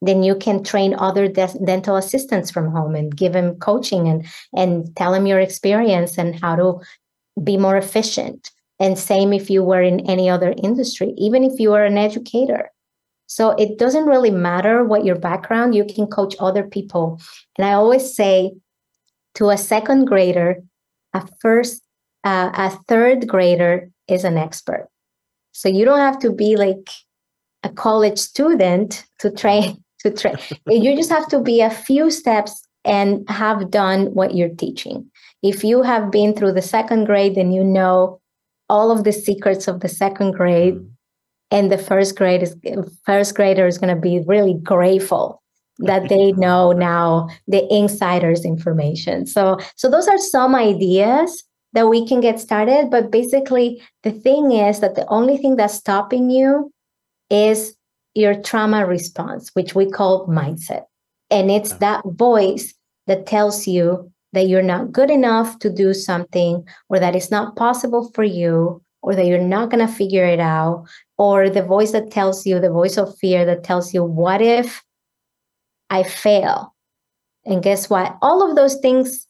[0.03, 4.27] then you can train other de- dental assistants from home and give them coaching and
[4.55, 6.81] and tell them your experience and how to
[7.43, 8.51] be more efficient.
[8.81, 12.71] And same if you were in any other industry, even if you are an educator.
[13.29, 17.21] So it doesn't really matter what your background, you can coach other people.
[17.57, 18.53] And I always say
[19.35, 20.63] to a second grader,
[21.13, 21.83] a first,
[22.25, 24.89] uh, a third grader is an expert.
[25.53, 26.89] So you don't have to be like
[27.63, 30.37] a college student to train to train.
[30.67, 35.11] you just have to be a few steps and have done what you're teaching.
[35.43, 38.21] If you have been through the second grade, then you know
[38.69, 40.75] all of the secrets of the second grade.
[40.75, 40.91] Mm.
[41.51, 42.57] And the first grade is
[43.05, 45.43] first grader is going to be really grateful
[45.79, 49.27] that they know now the insiders information.
[49.27, 54.53] So so those are some ideas that we can get started but basically the thing
[54.53, 56.73] is that the only thing that's stopping you
[57.29, 57.77] is
[58.15, 60.85] your trauma response which we call mindset.
[61.31, 62.75] And it's that voice
[63.07, 67.57] that tells you that you're not good enough to do something or that it's not
[67.57, 70.87] possible for you or that you're not going to figure it out
[71.17, 74.83] or the voice that tells you the voice of fear that tells you what if
[75.91, 76.75] I fail.
[77.45, 78.17] And guess what?
[78.21, 79.27] All of those things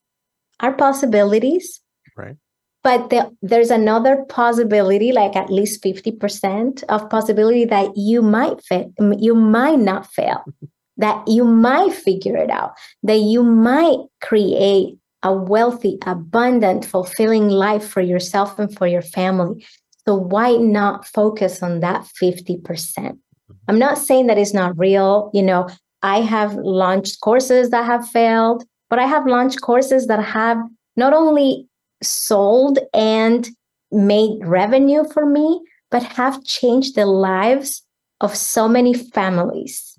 [0.60, 1.80] are possibilities.
[2.16, 2.36] Right.
[2.82, 8.92] But the, there's another possibility, like at least 50% of possibility that you might fail,
[9.18, 10.44] you might not fail,
[10.96, 17.86] that you might figure it out, that you might create a wealthy, abundant, fulfilling life
[17.86, 19.64] for yourself and for your family.
[20.06, 22.62] So why not focus on that 50%?
[22.62, 23.52] Mm-hmm.
[23.68, 25.30] I'm not saying that it's not real.
[25.34, 25.68] You know,
[26.02, 30.58] I have launched courses that have failed, but I have launched courses that have
[30.96, 31.66] not only
[32.02, 33.48] sold and
[33.90, 35.60] made revenue for me,
[35.90, 37.82] but have changed the lives
[38.20, 39.98] of so many families.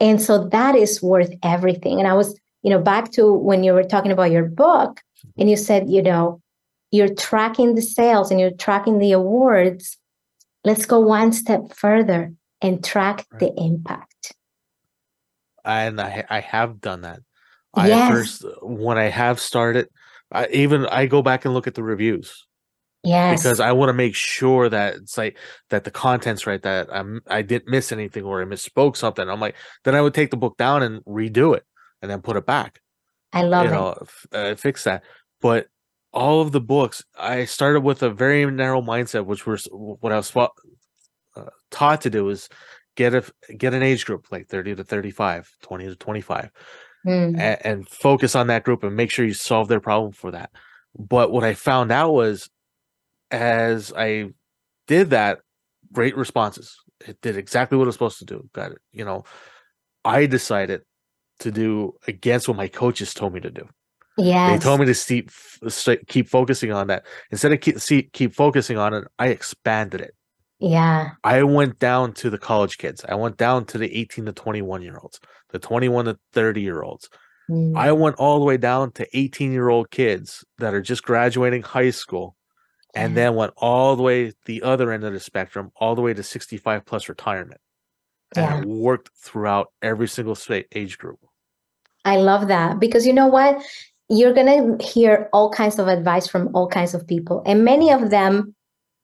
[0.00, 1.98] And so that is worth everything.
[1.98, 5.00] And I was, you know, back to when you were talking about your book
[5.36, 6.40] and you said, you know,
[6.90, 9.96] you're tracking the sales and you're tracking the awards.
[10.64, 13.40] Let's go one step further and track right.
[13.40, 14.12] the impact
[15.64, 17.20] and I I have done that.
[17.74, 18.10] I yes.
[18.10, 19.88] first when I have started,
[20.30, 22.46] I even I go back and look at the reviews.
[23.04, 23.42] Yes.
[23.42, 25.36] Because I want to make sure that it's like
[25.70, 29.28] that the content's right, that I'm I didn't miss anything or I misspoke something.
[29.28, 31.64] I'm like, then I would take the book down and redo it
[32.02, 32.80] and then put it back.
[33.32, 33.74] I love you it.
[33.74, 33.96] Know,
[34.32, 35.04] uh, fix that.
[35.40, 35.68] But
[36.12, 40.16] all of the books, I started with a very narrow mindset, which was what I
[40.16, 42.48] was uh, taught to do is
[42.96, 43.24] get a
[43.56, 46.50] get an age group like 30 to 35 20 to 25
[47.06, 47.38] mm.
[47.38, 50.50] and, and focus on that group and make sure you solve their problem for that
[50.98, 52.50] but what i found out was
[53.30, 54.28] as i
[54.86, 55.40] did that
[55.92, 56.76] great responses
[57.06, 59.24] it did exactly what it was supposed to do got it you know
[60.04, 60.82] i decided
[61.42, 63.68] to do against what my coaches told me to do
[64.18, 64.52] Yeah.
[64.52, 65.26] They told me to see,
[66.06, 67.04] keep focusing on that.
[67.30, 70.14] Instead of keep see, keep focusing on it, I expanded it.
[70.58, 71.10] Yeah.
[71.24, 73.04] I went down to the college kids.
[73.08, 75.18] I went down to the 18 to 21 year olds,
[75.48, 77.08] the 21 to 30 year olds.
[77.50, 77.76] Mm.
[77.76, 81.62] I went all the way down to 18 year old kids that are just graduating
[81.62, 82.36] high school
[82.94, 86.12] and then went all the way the other end of the spectrum, all the way
[86.14, 87.60] to 65 plus retirement.
[88.36, 88.58] And Yeah.
[88.60, 90.36] it worked throughout every single
[90.72, 91.18] age group.
[92.04, 93.62] I love that because you know what?
[94.08, 97.90] You're going to hear all kinds of advice from all kinds of people, and many
[97.90, 98.54] of them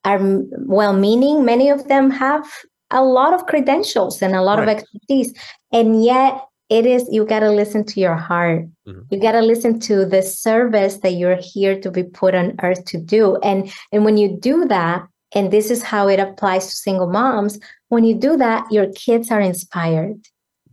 [0.05, 1.44] are well meaning.
[1.44, 2.46] Many of them have
[2.90, 5.34] a lot of credentials and a lot of expertise.
[5.72, 8.66] And yet, it is, you got to listen to your heart.
[8.86, 9.07] Mhm.
[9.11, 12.84] You got to listen to the service that you're here to be put on earth
[12.86, 13.36] to do.
[13.42, 17.59] And, and when you do that, and this is how it applies to single moms,
[17.88, 20.20] when you do that, your kids are inspired.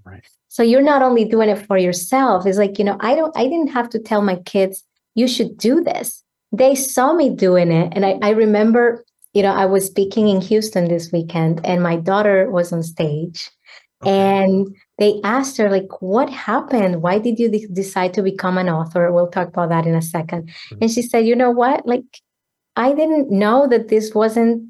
[0.06, 0.24] Right.
[0.56, 2.46] So you're not only doing it for yourself.
[2.46, 5.58] It's like, you know, I don't I didn't have to tell my kids, you should
[5.58, 6.24] do this.
[6.54, 7.92] They saw me doing it.
[7.94, 9.04] And I, I remember,
[9.34, 13.52] you know, I was speaking in Houston this weekend and my daughter was on stage.
[14.06, 17.02] And they asked her, like, what happened?
[17.02, 19.12] Why did you de- decide to become an author?
[19.12, 20.78] We'll talk about that in a 2nd Mhm.
[20.80, 21.86] And she said, you know what?
[21.86, 22.06] Like,
[22.78, 24.70] I didn't know that this wasn't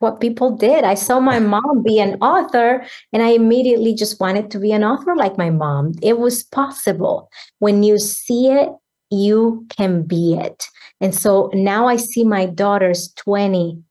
[0.00, 0.82] what people did.
[0.82, 4.82] I saw my mom be an author, and I immediately just wanted to be an
[4.82, 5.92] author like my mom.
[6.02, 7.30] It was possible.
[7.58, 8.70] When you see it,
[9.10, 10.66] you can be it.
[11.00, 13.82] And so now I see my daughters 20,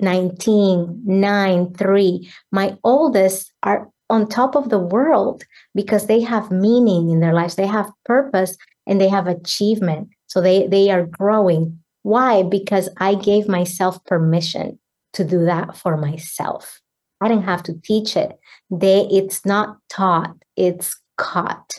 [0.00, 2.30] 19, 9, 3.
[2.50, 7.54] My oldest are on top of the world because they have meaning in their lives,
[7.54, 10.08] they have purpose, and they have achievement.
[10.26, 11.78] So they, they are growing.
[12.02, 12.42] Why?
[12.42, 14.78] Because I gave myself permission
[15.14, 16.80] to do that for myself.
[17.20, 18.38] I didn't have to teach it.
[18.70, 21.72] They it's not taught, it's caught.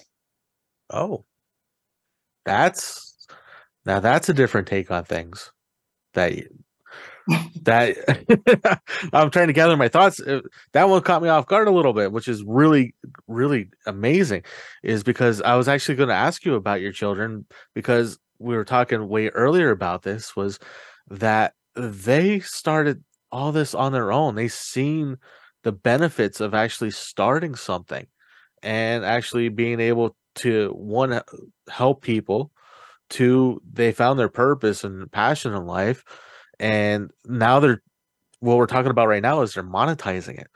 [0.89, 1.23] Oh,
[2.45, 3.15] that's
[3.85, 5.51] now that's a different take on things.
[6.13, 6.33] That
[7.63, 8.81] that
[9.13, 10.19] I'm trying to gather my thoughts.
[10.19, 10.41] Uh,
[10.73, 12.95] That one caught me off guard a little bit, which is really,
[13.27, 14.43] really amazing.
[14.83, 18.65] Is because I was actually going to ask you about your children because we were
[18.65, 20.35] talking way earlier about this.
[20.35, 20.59] Was
[21.09, 24.35] that they started all this on their own?
[24.35, 25.17] They seen
[25.63, 28.07] the benefits of actually starting something
[28.63, 31.21] and actually being able to one
[31.69, 32.51] help people
[33.09, 36.03] two they found their purpose and passion in life
[36.59, 37.81] and now they're
[38.39, 40.47] what we're talking about right now is they're monetizing it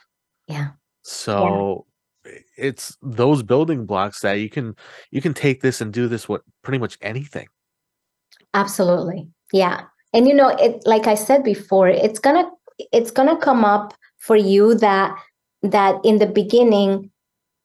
[0.47, 0.69] Yeah.
[1.01, 1.85] so
[2.25, 4.75] i- it's those building blocks that you can
[5.09, 7.47] you can take this and do this with pretty much anything
[8.53, 9.27] Absolutely.
[9.51, 9.81] Yeah.
[10.13, 12.49] And you know, it like I said before, it's gonna
[12.91, 15.15] it's gonna come up for you that
[15.61, 17.09] that in the beginning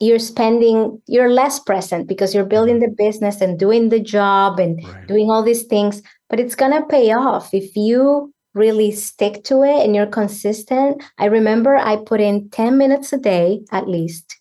[0.00, 2.90] you're spending you're less present because you're building mm-hmm.
[2.94, 5.06] the business and doing the job and Right.
[5.08, 9.84] doing all these things, but it's gonna pay off if you really stick to it
[9.84, 11.02] and you're consistent.
[11.18, 14.36] I remember I put in 10 minutes a day at least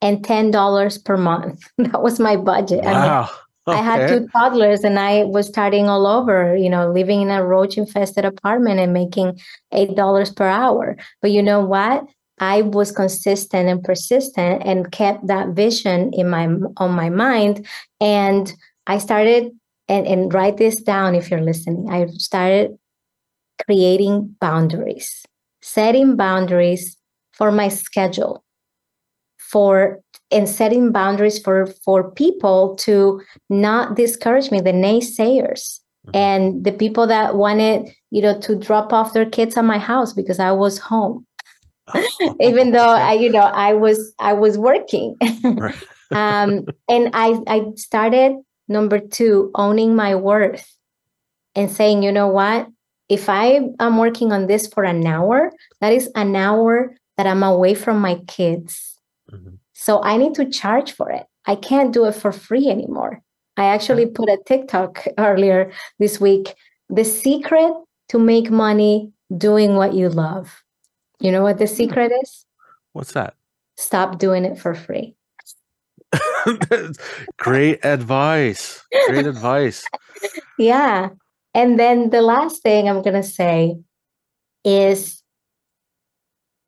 [0.00, 1.60] and $10 per month.
[1.78, 2.84] That was my budget.
[2.84, 3.28] I mean,
[3.68, 7.30] wow I had two toddlers and I was starting all over, you know, living in
[7.30, 9.40] a roach infested apartment and making
[9.72, 10.96] $8 per hour.
[11.22, 12.04] But you know what?
[12.40, 17.66] I was consistent and persistent and kept that vision in my on my mind
[18.00, 18.52] and
[18.86, 19.50] I started
[19.88, 21.90] and and write this down if you're listening.
[21.90, 22.78] I started
[23.64, 25.24] creating boundaries,
[25.62, 26.96] setting boundaries
[27.32, 28.44] for my schedule
[29.36, 30.00] for
[30.30, 35.80] and setting boundaries for for people to not discourage me the naysayers.
[36.06, 36.14] Mhm.
[36.14, 40.12] and the people that wanted you know to drop off their kids at my house
[40.14, 41.26] because i was home.
[42.40, 45.16] Even though i you know i was i was working.
[46.10, 48.32] Um and i i started
[48.68, 50.64] number two owning my worth
[51.54, 52.68] and saying you know what?
[53.10, 57.42] If i am working on this for an hour that is an hour that i'm
[57.42, 58.87] away from my kids.
[59.80, 61.24] So I need to charge for it.
[61.46, 63.22] I can't do it for free anymore.
[63.56, 65.70] I actually put a TikTok earlier
[66.00, 66.56] this week.
[66.90, 67.72] The secret
[68.08, 70.64] to make money doing what you love.
[71.20, 71.74] You know what the hmm.
[71.74, 72.44] secret is?
[72.92, 73.34] what's that
[73.76, 75.14] Stop doing it for free.
[77.36, 79.84] great advice great advice
[80.58, 81.10] Yeah.
[81.54, 83.76] And then the last thing I'm going to say
[84.64, 85.22] is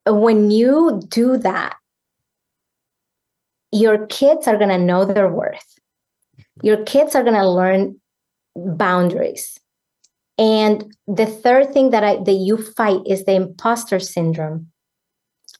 [0.05, 1.75] when you do that,
[3.71, 5.79] your kids are going to know their worth.
[6.61, 7.99] Your kids are going to learn
[8.55, 9.57] boundaries.
[10.37, 14.71] And the third thing that I that you fight is the imposter syndrome,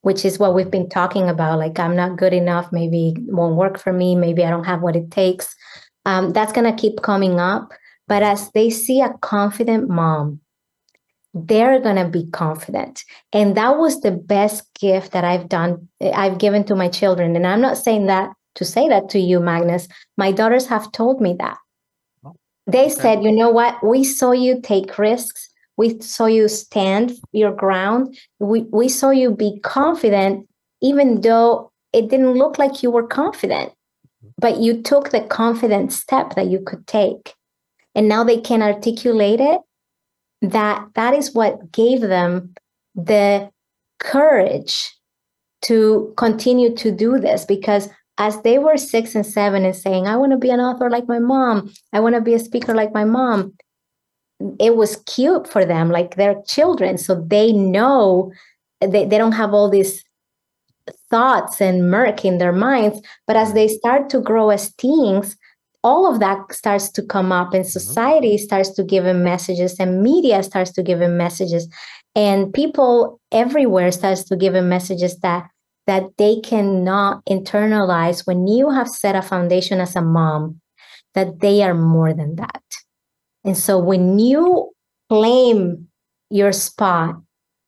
[0.01, 1.59] which is what we've been talking about.
[1.59, 4.95] Like I'm not good enough, maybe won't work for me, maybe I don't have what
[4.95, 5.55] it takes.
[6.05, 7.71] um, that's going to keep coming up.
[8.07, 10.41] But as they see a confident mom,
[11.33, 13.03] they're going to be confident.
[13.31, 17.35] And that was the best gift that I've done, I've given to my children.
[17.35, 19.87] And I'm not saying that to say that to you, Magnus.
[20.17, 21.57] My daughters have told me that.
[22.25, 22.35] Oh,
[22.67, 23.81] they said, you know what?
[23.85, 25.49] We saw you take risks.
[25.77, 28.17] We saw you stand your ground.
[28.39, 30.47] We, we saw you be confident,
[30.81, 33.69] even though it didn't look like you were confident.
[33.69, 34.29] Mm-hmm.
[34.37, 37.35] But you took the confident step that you could take.
[37.95, 39.61] And now they can articulate it.
[40.41, 42.53] That that is what gave them
[42.95, 43.51] the
[43.99, 44.91] courage
[45.63, 50.17] to continue to do this because as they were six and seven and saying, I
[50.17, 52.93] want to be an author like my mom, I want to be a speaker like
[52.93, 53.53] my mom,
[54.59, 56.97] it was cute for them, like they're children.
[56.97, 58.31] So they know
[58.79, 60.03] they, they don't have all these
[61.09, 63.01] thoughts and murk in their minds.
[63.27, 65.37] But as they start to grow as teens,
[65.83, 67.79] all of that starts to come up and mm-hmm.
[67.79, 71.67] society starts to give him messages and media starts to give him messages.
[72.15, 75.47] And people everywhere starts to give him messages that
[75.87, 80.61] that they cannot internalize when you have set a foundation as a mom
[81.15, 82.61] that they are more than that.
[83.43, 84.71] And so when you
[85.09, 85.87] claim
[86.29, 87.15] your spot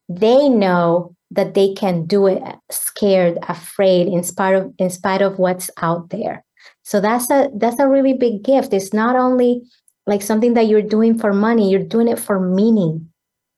[0.09, 2.41] they know that they can do it
[2.71, 6.43] scared afraid in spite of in spite of what's out there
[6.83, 8.73] so that's a that's a really big gift.
[8.73, 9.63] It's not only
[10.05, 13.09] like something that you're doing for money you're doing it for meaning.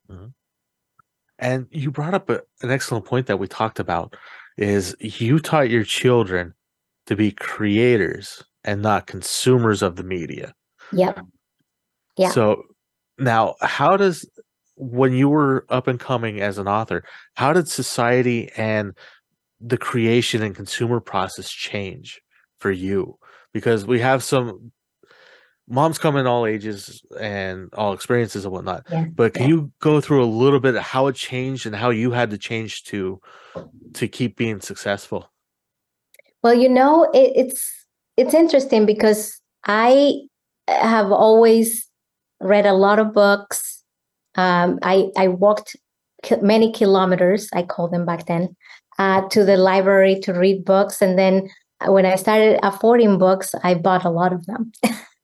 [0.09, 0.27] Mm-hmm.
[1.39, 4.15] and you brought up a, an excellent point that we talked about
[4.57, 6.53] is you taught your children
[7.07, 10.53] to be creators and not consumers of the media.
[10.91, 11.19] Yep.
[12.17, 12.29] Yeah.
[12.29, 12.63] So
[13.17, 14.29] now how does
[14.75, 17.03] when you were up and coming as an author
[17.35, 18.93] how did society and
[19.61, 22.21] the creation and consumer process change
[22.59, 23.17] for you
[23.53, 24.71] because we have some
[25.67, 28.85] moms come in all ages and all experiences and whatnot.
[28.91, 29.05] Yeah.
[29.13, 29.49] But can yeah.
[29.49, 32.37] you go through a little bit of how it changed and how you had to
[32.37, 33.21] change to
[33.93, 35.31] to keep being successful?
[36.43, 37.87] Well, you know, it, it's
[38.17, 40.21] it's interesting because I
[40.67, 41.87] have always
[42.39, 43.83] read a lot of books.
[44.35, 45.75] Um, I I walked
[46.41, 47.49] many kilometers.
[47.53, 48.55] I called them back then
[48.99, 51.49] uh, to the library to read books, and then
[51.85, 54.71] when I started affording books, I bought a lot of them.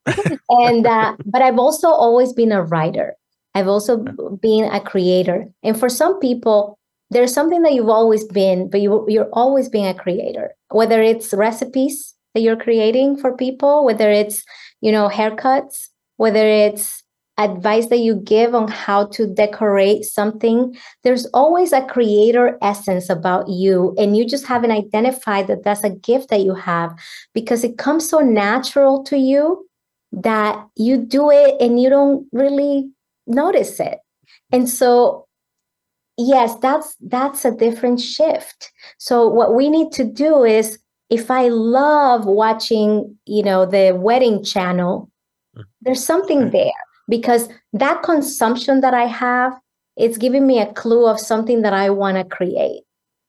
[0.48, 3.16] and uh, but I've also always been a writer.
[3.54, 3.98] I've also
[4.40, 5.46] been a creator.
[5.62, 6.78] And for some people,
[7.10, 10.54] there's something that you've always been, but you you're always being a creator.
[10.70, 14.44] Whether it's recipes that you're creating for people, whether it's
[14.80, 17.01] you know haircuts, whether it's
[17.38, 23.48] advice that you give on how to decorate something, there's always a creator essence about
[23.48, 23.94] you.
[23.98, 26.94] And you just haven't identified that that's a gift that you have
[27.32, 29.66] because it comes so natural to you
[30.12, 32.90] that you do it and you don't really
[33.26, 33.98] notice it.
[34.50, 35.26] And so
[36.18, 40.78] yes that's that's a different shift so what we need to do is
[41.08, 45.10] if i love watching you know the wedding channel
[45.56, 45.64] mm.
[45.80, 46.70] there's something there
[47.12, 49.52] because that consumption that I have,
[49.98, 52.84] it's giving me a clue of something that I want to create.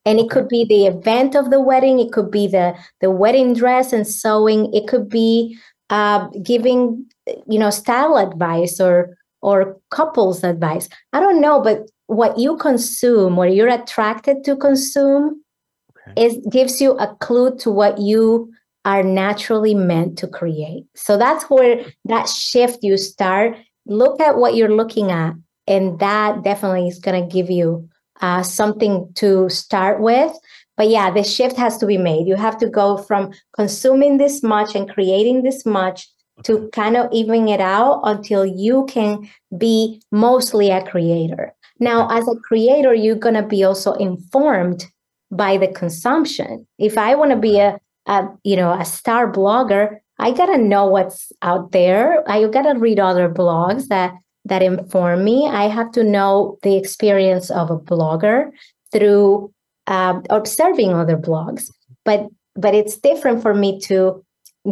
[0.06, 3.54] And it could be the event of the wedding, it could be the the wedding
[3.54, 5.58] dress and sewing, it could be
[5.90, 7.06] uh, giving
[7.46, 10.88] you know style advice or or couples advice.
[11.12, 15.44] I don't know, but what you consume, what you're attracted to consume,
[15.92, 16.26] okay.
[16.26, 18.54] is gives you a clue to what you
[18.86, 20.86] are naturally meant to create.
[20.96, 23.58] So that's where that shift you start.
[23.86, 25.34] Look at what you're looking at,
[25.68, 27.90] and that definitely is going to give you
[28.22, 30.32] uh, something to start with.
[30.76, 32.28] But yeah, the shift has to be made.
[32.28, 36.08] You have to go from consuming this much and creating this much
[36.44, 41.54] to kind of even it out until you can be mostly a creator.
[41.80, 44.86] Now, as a creator, you're going to be also informed
[45.30, 46.66] by the consumption.
[46.80, 50.86] If I want to be a a you know a star blogger i gotta know
[50.86, 52.24] what's out there.
[52.30, 54.14] I gotta read other blogs that
[54.46, 55.48] that inform me.
[55.48, 58.52] I have to know the experience of a blogger
[58.92, 59.54] through
[59.88, 61.70] uh, observing other blogs.
[62.06, 64.24] But but it's different for me to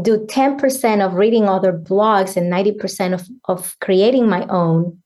[0.01, 4.97] do 10% of reading other blogs and 90% of, of creating my own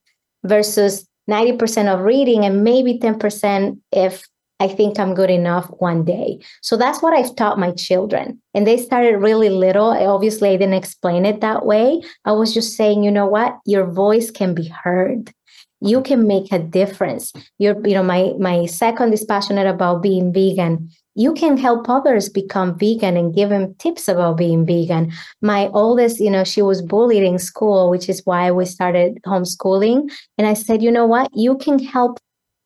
[0.44, 4.24] versus 90% of reading and maybe 10% if
[4.60, 6.40] I think I'm good enough one day.
[6.62, 8.42] So that's what I've taught my children.
[8.54, 9.90] And they started really little.
[9.90, 12.02] Obviously, I didn't explain it that way.
[12.24, 13.58] I was just saying, you know what?
[13.66, 15.34] Your voice can be heard.
[15.82, 20.32] you can make a difference you're you know my my second is passionate about being
[20.34, 25.68] vegan you can help others become vegan and give them tips about being vegan my
[25.74, 30.48] oldest you know she was bullied in school which is why we started homeschooling and
[30.48, 32.20] i said you know what you can help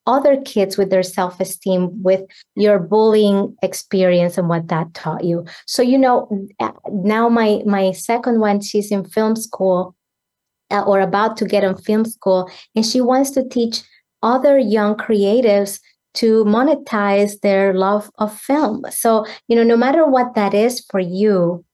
[0.06, 2.22] other kids with their self-esteem with
[2.56, 5.44] your bullying experience and what that taught you.
[5.66, 6.28] So you know
[6.90, 9.94] now my my second one she's in film school
[10.70, 13.82] uh, or about to get in film school and she wants to teach
[14.22, 15.80] other young creatives
[16.12, 18.84] to monetize their love of film.
[18.90, 21.64] So you know no matter what that is for you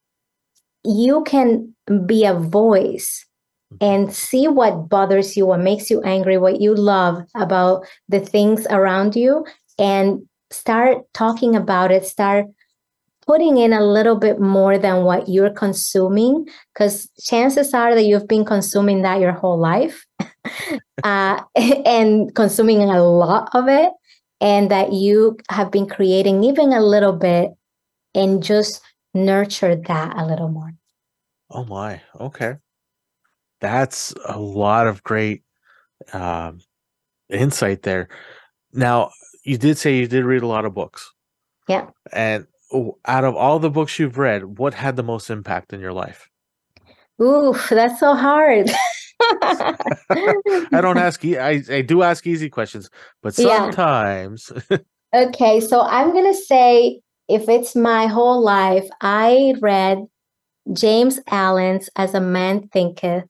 [0.85, 1.75] you can
[2.07, 3.27] be a voice
[3.81, 8.67] and see what bothers you, what makes you angry, what you love about the things
[8.71, 9.45] around you,
[9.79, 12.05] and start talking about it.
[12.05, 12.47] Start
[13.27, 18.29] putting in a little bit more than what you're consuming, because chances are that you've
[18.29, 20.07] been consuming that your whole life
[21.03, 23.93] uh, and consuming a lot of it,
[24.41, 27.51] and that you have been creating even a little bit
[28.15, 28.81] and just
[29.13, 30.73] nurture that a little more.
[31.51, 32.01] Oh my.
[32.21, 32.57] Okay
[33.61, 35.43] that's a lot of great
[36.13, 36.61] um,
[37.29, 38.09] insight there.
[38.73, 39.11] Now,
[39.45, 41.13] you did say you did read a lot of books.
[41.69, 41.89] Yeah.
[42.13, 42.47] And
[43.05, 46.29] out of all the books you've read, what had the most impact in your life?
[47.21, 48.71] Ooh, that's so hard.
[49.21, 51.25] I don't ask.
[51.25, 52.91] I I do ask easy questions,
[53.23, 54.53] but sometimes.
[54.71, 54.79] Yeah.
[55.15, 60.07] okay, so I'm gonna say if it's my whole life, I read
[60.73, 63.25] James Allen's "As a Man Thinketh,"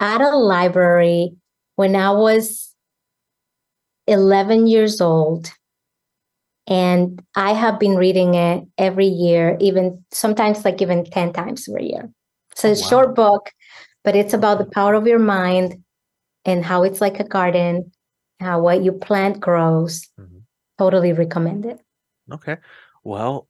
[0.00, 1.36] at a library
[1.76, 2.74] when I was
[4.06, 5.52] 11 years old.
[6.68, 11.78] And I have been reading it every year, even sometimes like even 10 times per
[11.78, 12.10] year.
[12.56, 12.90] So it's a wow.
[12.90, 13.52] short book,
[14.02, 15.84] but it's about the power of your mind
[16.44, 17.92] and how it's like a garden,
[18.40, 20.08] how what you plant grows.
[20.18, 20.38] Mm-hmm.
[20.78, 21.78] Totally recommend it.
[22.32, 22.56] Okay.
[23.04, 23.48] Well,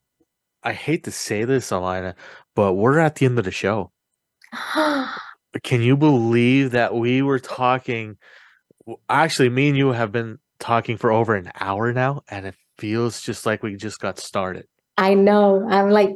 [0.62, 2.14] I hate to say this, Elayna,
[2.54, 3.92] but we're at the end of the show.
[5.62, 8.16] Can you believe that we were talking?
[9.08, 13.20] Actually, me and you have been talking for over an hour now, and it feels
[13.20, 14.66] just like we just got started.
[14.98, 15.66] I know.
[15.68, 16.14] I'm like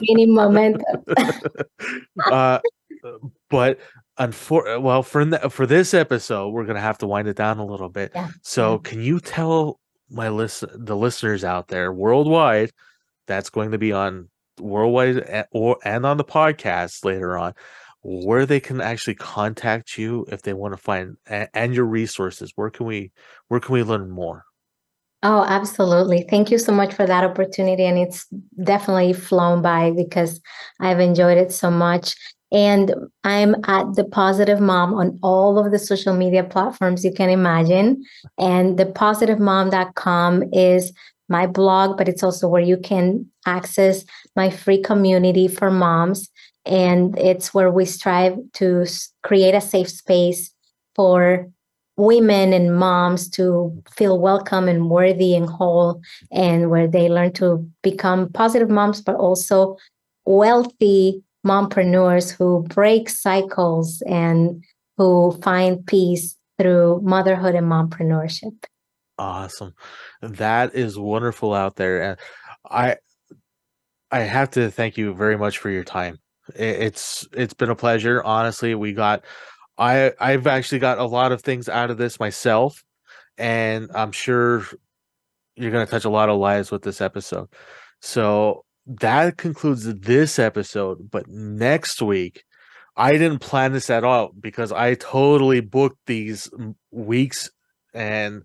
[0.00, 1.04] gaining momentum.
[2.30, 2.60] uh,
[3.48, 3.80] but
[4.18, 7.64] unfor- well, for the, for this episode, we're gonna have to wind it down a
[7.64, 8.12] little bit.
[8.14, 8.28] Yeah.
[8.42, 9.80] So, can you tell
[10.10, 12.72] my list the listeners out there worldwide
[13.26, 14.28] that's going to be on
[14.58, 17.54] worldwide and, or and on the podcast later on
[18.02, 22.70] where they can actually contact you if they want to find and your resources where
[22.70, 23.12] can we
[23.48, 24.44] where can we learn more?
[25.22, 26.26] Oh absolutely.
[26.30, 28.26] Thank you so much for that opportunity and it's
[28.62, 30.40] definitely flown by because
[30.80, 32.16] i've enjoyed it so much.
[32.52, 32.94] And
[33.24, 38.02] i'm at the positive mom on all of the social media platforms you can imagine.
[38.38, 40.92] And the positivemom.com is
[41.28, 44.04] my blog but it's also where you can access
[44.36, 46.30] my free community for moms
[46.66, 48.86] and it's where we strive to
[49.22, 50.52] create a safe space
[50.94, 51.48] for
[51.96, 56.00] women and moms to feel welcome and worthy and whole
[56.32, 59.76] and where they learn to become positive moms but also
[60.24, 64.64] wealthy mompreneurs who break cycles and
[64.96, 68.52] who find peace through motherhood and mompreneurship.
[69.18, 69.74] Awesome.
[70.22, 72.18] That is wonderful out there and
[72.68, 72.96] i
[74.10, 76.18] i have to thank you very much for your time
[76.56, 79.24] it's it's been a pleasure honestly we got
[79.78, 82.84] i i've actually got a lot of things out of this myself
[83.38, 84.64] and i'm sure
[85.56, 87.48] you're going to touch a lot of lives with this episode.
[88.00, 92.44] So that concludes this episode but next week
[92.96, 96.50] i didn't plan this at all because i totally booked these
[96.90, 97.50] weeks
[97.94, 98.42] and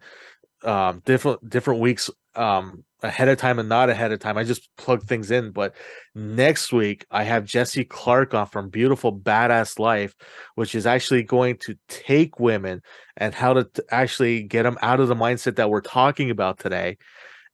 [0.63, 4.37] um different different weeks um ahead of time and not ahead of time.
[4.37, 5.51] I just plug things in.
[5.51, 5.75] But
[6.13, 10.15] next week, I have Jesse Clark on from Beautiful Badass Life,
[10.55, 12.81] which is actually going to take women
[13.15, 16.59] and how to t- actually get them out of the mindset that we're talking about
[16.59, 16.97] today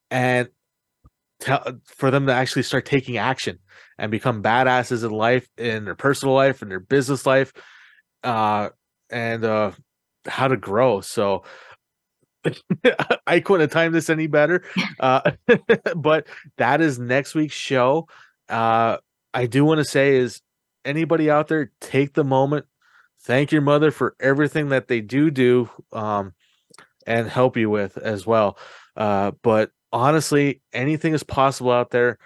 [0.09, 0.49] and
[1.39, 3.59] tell for them to actually start taking action
[3.97, 7.53] and become badasses in life, in their personal life, in their business life,
[8.23, 8.69] uh,
[9.09, 9.71] and uh,
[10.25, 11.01] how to grow.
[11.01, 11.43] So,
[13.27, 14.63] I couldn't have timed this any better.
[14.99, 15.31] Uh,
[15.95, 16.27] but
[16.57, 18.07] that is next week's show.
[18.49, 18.97] Uh,
[19.33, 20.41] I do want to say is
[20.83, 22.65] anybody out there take the moment,
[23.21, 26.33] thank your mother for everything that they do do, um,
[27.07, 28.57] and help you with as well.
[28.95, 32.17] Uh, but honestly, anything is possible out there.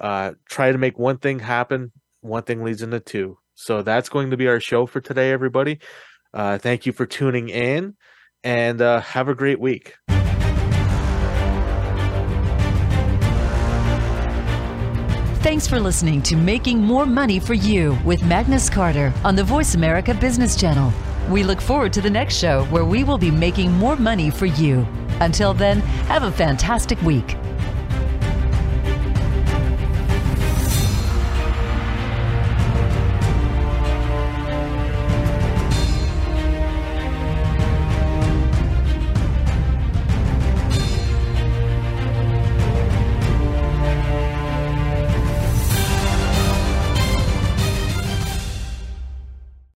[0.00, 1.92] Uh, try to make one thing happen.
[2.20, 3.38] One thing leads into two.
[3.54, 5.78] So that's going to be our show for today, everybody.
[6.32, 7.94] Uh, thank you for tuning in
[8.44, 9.96] and uh, have a great week.
[15.42, 19.74] Thanks for listening to Making More Money for You with Magnus Carter on the Voice
[19.74, 20.92] America Business Channel.
[21.28, 24.46] We look forward to the next show where we will be making more money for
[24.46, 24.86] you.
[25.20, 27.36] Until then, have a fantastic week.